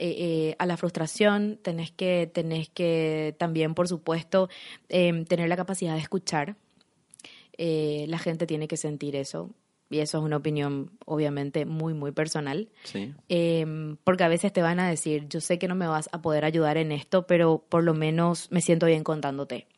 a 0.58 0.66
la 0.66 0.76
frustración, 0.76 1.58
tenés 1.62 1.92
que, 1.92 2.30
tenés 2.34 2.68
que 2.68 3.34
también, 3.38 3.74
por 3.74 3.88
supuesto, 3.88 4.50
tener 4.88 5.48
la 5.48 5.56
capacidad 5.56 5.94
de 5.94 6.00
escuchar, 6.00 6.56
eh, 7.58 8.06
la 8.08 8.18
gente 8.18 8.46
tiene 8.46 8.68
que 8.68 8.76
sentir 8.76 9.16
eso. 9.16 9.50
Y 9.90 9.98
eso 9.98 10.18
es 10.18 10.24
una 10.24 10.38
opinión, 10.38 10.92
obviamente, 11.04 11.66
muy, 11.66 11.94
muy 11.94 12.10
personal. 12.10 12.68
Sí. 12.84 13.14
Em, 13.28 13.96
porque 14.02 14.24
a 14.24 14.28
veces 14.28 14.52
te 14.52 14.62
van 14.62 14.80
a 14.80 14.88
decir, 14.88 15.28
yo 15.28 15.40
sé 15.40 15.58
que 15.58 15.68
no 15.68 15.74
me 15.74 15.86
vas 15.86 16.08
a 16.12 16.22
poder 16.22 16.44
ayudar 16.44 16.78
en 16.78 16.90
esto, 16.90 17.26
pero 17.26 17.64
por 17.68 17.84
lo 17.84 17.94
menos 17.94 18.50
me 18.50 18.60
siento 18.60 18.86
bien 18.86 19.04
contándote. 19.04 19.68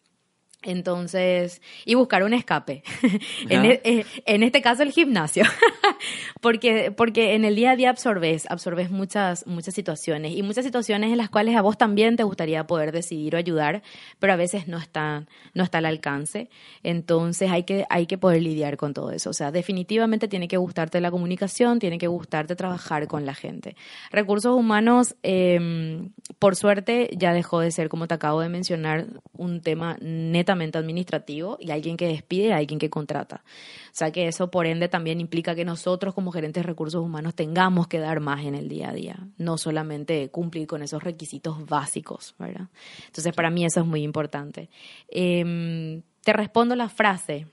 Entonces, 0.66 1.62
y 1.84 1.94
buscar 1.94 2.24
un 2.24 2.34
escape. 2.34 2.82
E, 3.48 3.80
eh, 3.84 4.04
en, 4.24 4.42
este 4.42 4.60
caso 4.60 4.82
el 4.82 4.90
gimnasio. 4.90 5.44
porque, 6.40 6.90
porque 6.90 7.34
en 7.34 7.44
el 7.44 7.54
día 7.54 7.72
a 7.72 7.76
día 7.76 7.90
absorbes, 7.90 8.50
absorbes 8.50 8.90
muchas, 8.90 9.46
muchas 9.46 9.74
situaciones 9.74 10.32
y 10.32 10.42
muchas 10.42 10.64
situaciones 10.64 11.12
en 11.12 11.18
las 11.18 11.30
cuales 11.30 11.54
a 11.56 11.62
vos 11.62 11.78
también 11.78 12.16
te 12.16 12.24
gustaría 12.24 12.66
poder 12.66 12.92
decidir 12.92 13.34
o 13.34 13.38
ayudar, 13.38 13.82
pero 14.18 14.32
a 14.32 14.36
veces 14.36 14.66
no 14.66 14.78
está, 14.78 15.26
no 15.54 15.62
está 15.62 15.78
al 15.78 15.86
alcance. 15.86 16.50
Entonces 16.82 17.50
hay 17.50 17.62
que, 17.62 17.86
hay 17.88 18.06
que 18.06 18.18
poder 18.18 18.42
lidiar 18.42 18.76
con 18.76 18.92
todo 18.92 19.12
eso. 19.12 19.30
O 19.30 19.34
sea, 19.34 19.52
definitivamente 19.52 20.26
tiene 20.28 20.48
que 20.48 20.56
gustarte 20.56 21.00
la 21.00 21.10
comunicación, 21.10 21.78
tiene 21.78 21.98
que 21.98 22.08
gustarte 22.08 22.56
trabajar 22.56 23.06
con 23.06 23.24
la 23.24 23.34
gente. 23.34 23.76
Recursos 24.10 24.56
humanos, 24.56 25.14
em, 25.22 26.10
por 26.38 26.56
suerte, 26.56 27.10
ya 27.16 27.32
dejó 27.32 27.60
de 27.60 27.70
ser, 27.70 27.88
como 27.88 28.08
te 28.08 28.14
acabo 28.14 28.40
de 28.40 28.48
mencionar, 28.48 29.06
un 29.32 29.60
tema 29.60 29.96
netamente 30.00 30.55
administrativo 30.60 31.56
y 31.60 31.70
alguien 31.70 31.96
que 31.96 32.08
despide 32.08 32.48
y 32.48 32.52
alguien 32.52 32.78
que 32.78 32.90
contrata. 32.90 33.42
O 33.86 33.92
sea 33.92 34.10
que 34.10 34.26
eso 34.26 34.50
por 34.50 34.66
ende 34.66 34.88
también 34.88 35.20
implica 35.20 35.54
que 35.54 35.64
nosotros 35.64 36.14
como 36.14 36.32
gerentes 36.32 36.62
de 36.62 36.66
recursos 36.66 37.02
humanos 37.02 37.34
tengamos 37.34 37.86
que 37.86 37.98
dar 37.98 38.20
más 38.20 38.44
en 38.44 38.54
el 38.54 38.68
día 38.68 38.90
a 38.90 38.92
día, 38.92 39.28
no 39.38 39.58
solamente 39.58 40.28
cumplir 40.30 40.66
con 40.66 40.82
esos 40.82 41.02
requisitos 41.02 41.64
básicos, 41.66 42.34
¿verdad? 42.38 42.68
Entonces 43.06 43.32
para 43.32 43.50
mí 43.50 43.64
eso 43.64 43.80
es 43.80 43.86
muy 43.86 44.02
importante. 44.02 44.68
Em, 45.08 46.02
te 46.22 46.32
respondo 46.32 46.74
la 46.74 46.88
frase, 46.88 47.46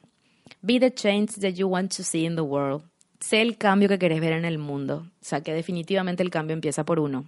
be 0.61 0.79
the 0.79 0.93
change 0.93 1.39
that 1.41 1.53
you 1.53 1.67
want 1.67 1.95
to 1.95 2.03
see 2.03 2.25
in 2.25 2.35
the 2.35 2.41
world. 2.41 2.83
Sé 3.19 3.41
el 3.41 3.57
cambio 3.57 3.87
que 3.87 3.99
querés 3.99 4.19
ver 4.19 4.33
en 4.33 4.45
el 4.45 4.57
mundo. 4.57 5.07
O 5.21 5.25
sea 5.25 5.41
que 5.41 5.53
definitivamente 5.53 6.23
el 6.23 6.29
cambio 6.29 6.53
empieza 6.53 6.83
por 6.83 6.99
uno. 6.99 7.25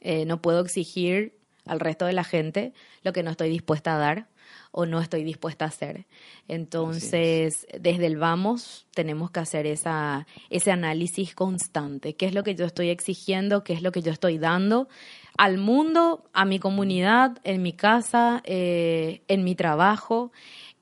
Eh, 0.00 0.26
no 0.26 0.42
puedo 0.42 0.60
exigir 0.60 1.38
al 1.64 1.80
resto 1.80 2.06
de 2.06 2.12
la 2.12 2.24
gente 2.24 2.72
lo 3.02 3.12
que 3.12 3.22
no 3.22 3.30
estoy 3.30 3.48
dispuesta 3.48 3.94
a 3.94 3.98
dar 3.98 4.28
o 4.70 4.86
no 4.86 5.00
estoy 5.00 5.24
dispuesta 5.24 5.64
a 5.64 5.68
hacer. 5.68 6.06
Entonces, 6.46 7.66
desde 7.78 8.06
el 8.06 8.16
vamos 8.16 8.86
tenemos 8.94 9.30
que 9.30 9.40
hacer 9.40 9.66
esa, 9.66 10.26
ese 10.50 10.70
análisis 10.70 11.34
constante. 11.34 12.14
¿Qué 12.14 12.26
es 12.26 12.34
lo 12.34 12.42
que 12.42 12.54
yo 12.54 12.64
estoy 12.64 12.90
exigiendo? 12.90 13.64
¿Qué 13.64 13.72
es 13.72 13.82
lo 13.82 13.92
que 13.92 14.02
yo 14.02 14.12
estoy 14.12 14.38
dando 14.38 14.88
al 15.36 15.58
mundo, 15.58 16.24
a 16.32 16.44
mi 16.44 16.58
comunidad, 16.58 17.38
en 17.44 17.62
mi 17.62 17.72
casa, 17.72 18.42
eh, 18.44 19.22
en 19.28 19.44
mi 19.44 19.54
trabajo? 19.54 20.32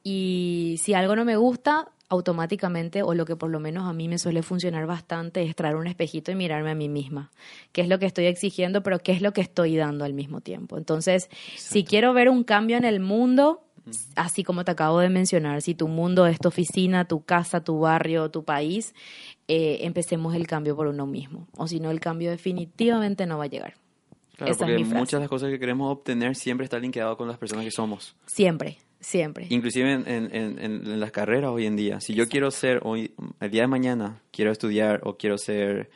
Y 0.03 0.77
si 0.83 0.95
algo 0.95 1.17
no 1.17 1.25
me 1.25 1.37
gusta, 1.37 1.91
automáticamente, 2.09 3.03
o 3.03 3.15
lo 3.15 3.25
que 3.25 3.37
por 3.37 3.51
lo 3.51 3.59
menos 3.59 3.89
a 3.89 3.93
mí 3.93 4.09
me 4.09 4.19
suele 4.19 4.43
funcionar 4.43 4.87
bastante, 4.87 5.43
es 5.43 5.57
traer 5.57 5.77
un 5.77 5.87
espejito 5.87 6.31
y 6.31 6.37
mirarme 6.37 6.71
a 6.71 6.75
mí 6.75 6.89
misma. 6.89 7.33
¿Qué 7.73 7.81
es 7.81 7.89
lo 7.89 7.99
que 7.99 8.07
estoy 8.07 8.27
exigiendo, 8.27 8.83
pero 8.83 9.01
qué 9.01 9.13
es 9.13 9.23
lo 9.23 9.33
que 9.33 9.41
estoy 9.41 9.77
dando 9.77 10.05
al 10.05 10.13
mismo 10.13 10.41
tiempo? 10.41 10.79
Entonces, 10.79 11.29
si 11.57 11.85
quiero 11.85 12.13
ver 12.13 12.29
un 12.29 12.45
cambio 12.45 12.77
en 12.77 12.85
el 12.85 13.01
mundo, 13.01 13.66
así 14.15 14.43
como 14.43 14.65
te 14.65 14.73
acabo 14.73 14.99
de 14.99 15.09
mencionar, 15.09 15.63
si 15.63 15.75
tu 15.75 15.89
mundo 15.89 16.27
es 16.27 16.39
tu 16.39 16.49
oficina, 16.49 17.07
tu 17.07 17.25
casa, 17.25 17.63
tu 17.63 17.81
barrio, 17.81 18.31
tu 18.31 18.45
país, 18.45 18.95
eh, 19.49 19.79
empecemos 19.83 20.35
el 20.35 20.47
cambio 20.47 20.77
por 20.77 20.87
uno 20.87 21.07
mismo. 21.07 21.47
O 21.57 21.67
si 21.67 21.81
no, 21.81 21.91
el 21.91 22.01
cambio 22.01 22.31
definitivamente 22.31 23.27
no 23.27 23.39
va 23.39 23.45
a 23.45 23.49
llegar. 23.49 23.75
Claro, 24.37 24.55
porque 24.59 24.85
muchas 24.85 25.13
de 25.13 25.21
las 25.21 25.29
cosas 25.29 25.51
que 25.51 25.59
queremos 25.59 25.91
obtener 25.91 26.37
siempre 26.37 26.65
están 26.65 26.83
linkeadas 26.83 27.17
con 27.17 27.27
las 27.27 27.39
personas 27.39 27.65
que 27.65 27.71
somos. 27.71 28.15
Siempre, 28.27 28.79
siempre. 29.01 29.47
Inclusive 29.49 29.91
en, 29.93 30.07
en, 30.07 30.59
en, 30.59 31.01
las 31.01 31.11
carreras 31.11 31.51
hoy 31.51 31.65
en 31.65 31.75
día. 31.75 32.01
Si 32.01 32.15
yo 32.15 32.29
quiero 32.29 32.51
ser, 32.51 32.81
hoy, 32.83 33.15
el 33.41 33.51
día 33.51 33.63
de 33.63 33.69
mañana, 33.69 34.21
quiero 34.33 34.51
estudiar 34.51 35.01
o 35.05 35.17
quiero 35.17 35.39
ser 35.39 35.91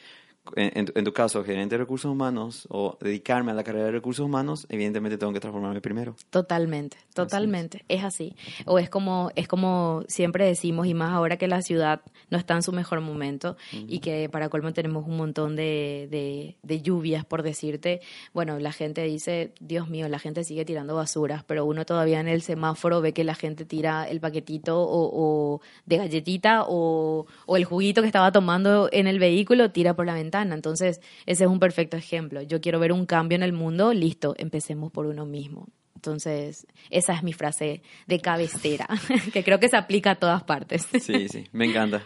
en, 0.56 1.04
tu 1.04 1.12
caso, 1.12 1.44
gerente 1.44 1.74
de 1.74 1.78
recursos 1.78 2.10
humanos 2.10 2.66
o 2.70 2.96
dedicarme 3.00 3.52
a 3.52 3.54
la 3.54 3.62
carrera 3.62 3.86
de 3.86 3.92
recursos 3.92 4.24
humanos, 4.24 4.66
evidentemente 4.68 5.18
tengo 5.18 5.32
que 5.32 5.40
transformarme 5.40 5.80
primero. 5.80 6.16
Totalmente, 6.30 6.96
totalmente, 7.14 7.84
es. 7.88 8.04
así. 8.04 8.34
O 8.64 8.78
es 8.78 8.88
como, 8.88 9.30
es 9.36 9.46
como 9.46 10.02
siempre 10.08 10.46
decimos, 10.46 10.86
y 10.86 10.94
más 10.94 11.12
ahora 11.12 11.36
que 11.36 11.46
la 11.46 11.62
ciudad 11.62 12.00
no 12.30 12.38
está 12.38 12.54
en 12.54 12.62
su 12.62 12.72
mejor 12.72 13.00
momento 13.00 13.56
y 13.72 14.00
que 14.00 14.28
para 14.28 14.48
colmo 14.48 14.72
tenemos 14.72 15.06
un 15.06 15.16
montón 15.16 15.56
de, 15.56 16.56
de, 16.62 16.80
lluvias, 16.80 17.24
por 17.26 17.42
decirte, 17.42 18.00
bueno, 18.32 18.58
la 18.58 18.72
gente 18.72 19.02
dice, 19.02 19.52
Dios 19.60 19.88
mío, 19.88 20.08
la 20.08 20.18
gente 20.18 20.44
sigue 20.44 20.64
tirando 20.64 20.96
basuras, 20.96 21.44
pero 21.44 21.66
uno 21.66 21.84
todavía 21.84 22.20
en 22.20 22.28
el 22.28 22.40
semáforo 22.40 23.02
ve 23.02 23.12
que 23.12 23.24
la 23.24 23.34
gente 23.34 23.66
tira 23.66 24.08
el 24.08 24.20
paquetito 24.20 24.78
o, 24.80 25.60
de 25.84 25.98
galletita 25.98 26.64
o, 26.66 27.26
o 27.46 27.56
el 27.56 27.64
juguito 27.64 28.00
que 28.00 28.06
estaba 28.06 28.32
tomando 28.32 28.88
en 28.90 29.06
el 29.06 29.18
vehículo, 29.18 29.70
tira 29.70 29.94
por 29.94 30.06
la 30.06 30.14
ventana 30.14 30.29
entonces, 30.32 31.00
ese 31.26 31.44
es 31.44 31.50
un 31.50 31.60
perfecto 31.60 31.96
ejemplo. 31.96 32.42
Yo 32.42 32.60
quiero 32.60 32.78
ver 32.78 32.92
un 32.92 33.06
cambio 33.06 33.36
en 33.36 33.42
el 33.42 33.52
mundo, 33.52 33.92
listo, 33.92 34.34
empecemos 34.38 34.90
por 34.90 35.06
uno 35.06 35.26
mismo. 35.26 35.68
Entonces, 35.94 36.66
esa 36.88 37.12
es 37.12 37.22
mi 37.22 37.32
frase 37.32 37.82
de 38.06 38.20
cabecera, 38.20 38.88
que 39.32 39.44
creo 39.44 39.60
que 39.60 39.68
se 39.68 39.76
aplica 39.76 40.12
a 40.12 40.14
todas 40.14 40.42
partes. 40.44 40.86
Sí, 41.00 41.28
sí, 41.28 41.46
me 41.52 41.66
encanta. 41.66 42.02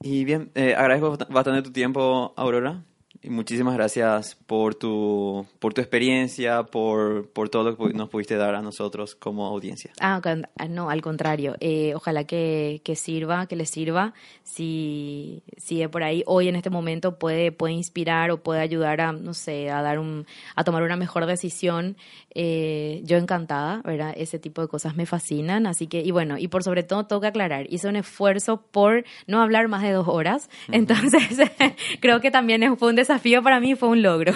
Y 0.00 0.24
bien, 0.24 0.50
eh, 0.54 0.74
agradezco 0.76 1.18
bastante 1.28 1.62
tu 1.62 1.72
tiempo, 1.72 2.32
Aurora. 2.36 2.84
Y 3.22 3.28
muchísimas 3.28 3.74
gracias 3.74 4.34
por 4.46 4.74
tu, 4.74 5.46
por 5.58 5.74
tu 5.74 5.82
experiencia, 5.82 6.62
por, 6.62 7.28
por 7.28 7.50
todo 7.50 7.64
lo 7.64 7.76
que 7.76 7.92
nos 7.92 8.08
pudiste 8.08 8.36
dar 8.36 8.54
a 8.54 8.62
nosotros 8.62 9.14
como 9.14 9.46
audiencia. 9.46 9.92
Ah, 10.00 10.22
ah 10.24 10.68
no, 10.68 10.88
al 10.88 11.02
contrario. 11.02 11.54
Eh, 11.60 11.92
ojalá 11.94 12.24
que, 12.24 12.80
que, 12.82 12.96
sirva, 12.96 13.44
que 13.44 13.56
les 13.56 13.68
sirva. 13.68 14.14
Si, 14.42 15.42
si 15.58 15.86
por 15.88 16.02
ahí 16.02 16.22
hoy 16.24 16.48
en 16.48 16.56
este 16.56 16.70
momento 16.70 17.18
puede, 17.18 17.52
puede 17.52 17.74
inspirar 17.74 18.30
o 18.30 18.42
puede 18.42 18.62
ayudar 18.62 19.02
a, 19.02 19.12
no 19.12 19.34
sé, 19.34 19.68
a 19.68 19.82
dar 19.82 19.98
un, 19.98 20.26
a 20.56 20.64
tomar 20.64 20.82
una 20.82 20.96
mejor 20.96 21.26
decisión, 21.26 21.98
eh, 22.34 23.02
yo 23.04 23.18
encantada, 23.18 23.82
¿verdad? 23.84 24.14
Ese 24.16 24.38
tipo 24.38 24.62
de 24.62 24.68
cosas 24.68 24.96
me 24.96 25.04
fascinan. 25.04 25.66
Así 25.66 25.88
que, 25.88 26.00
y 26.00 26.10
bueno, 26.10 26.38
y 26.38 26.48
por 26.48 26.62
sobre 26.62 26.84
todo 26.84 27.04
tengo 27.04 27.20
que 27.20 27.26
aclarar, 27.26 27.66
hice 27.68 27.86
un 27.86 27.96
esfuerzo 27.96 28.62
por 28.70 29.04
no 29.26 29.42
hablar 29.42 29.68
más 29.68 29.82
de 29.82 29.92
dos 29.92 30.08
horas. 30.08 30.48
Entonces, 30.68 31.38
creo 32.00 32.22
que 32.22 32.30
también 32.30 32.78
fue 32.78 32.88
un 32.88 32.96
desafío 32.96 33.09
desafío 33.10 33.42
para 33.42 33.58
mí 33.60 33.74
fue 33.74 33.88
un 33.88 34.02
logro. 34.02 34.32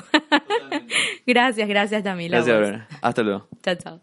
gracias, 1.27 1.69
gracias, 1.69 2.03
Yamila. 2.03 2.43
Gracias, 2.43 2.83
Hasta 3.01 3.23
luego. 3.23 3.49
Chao, 3.63 3.75
chao. 3.77 4.01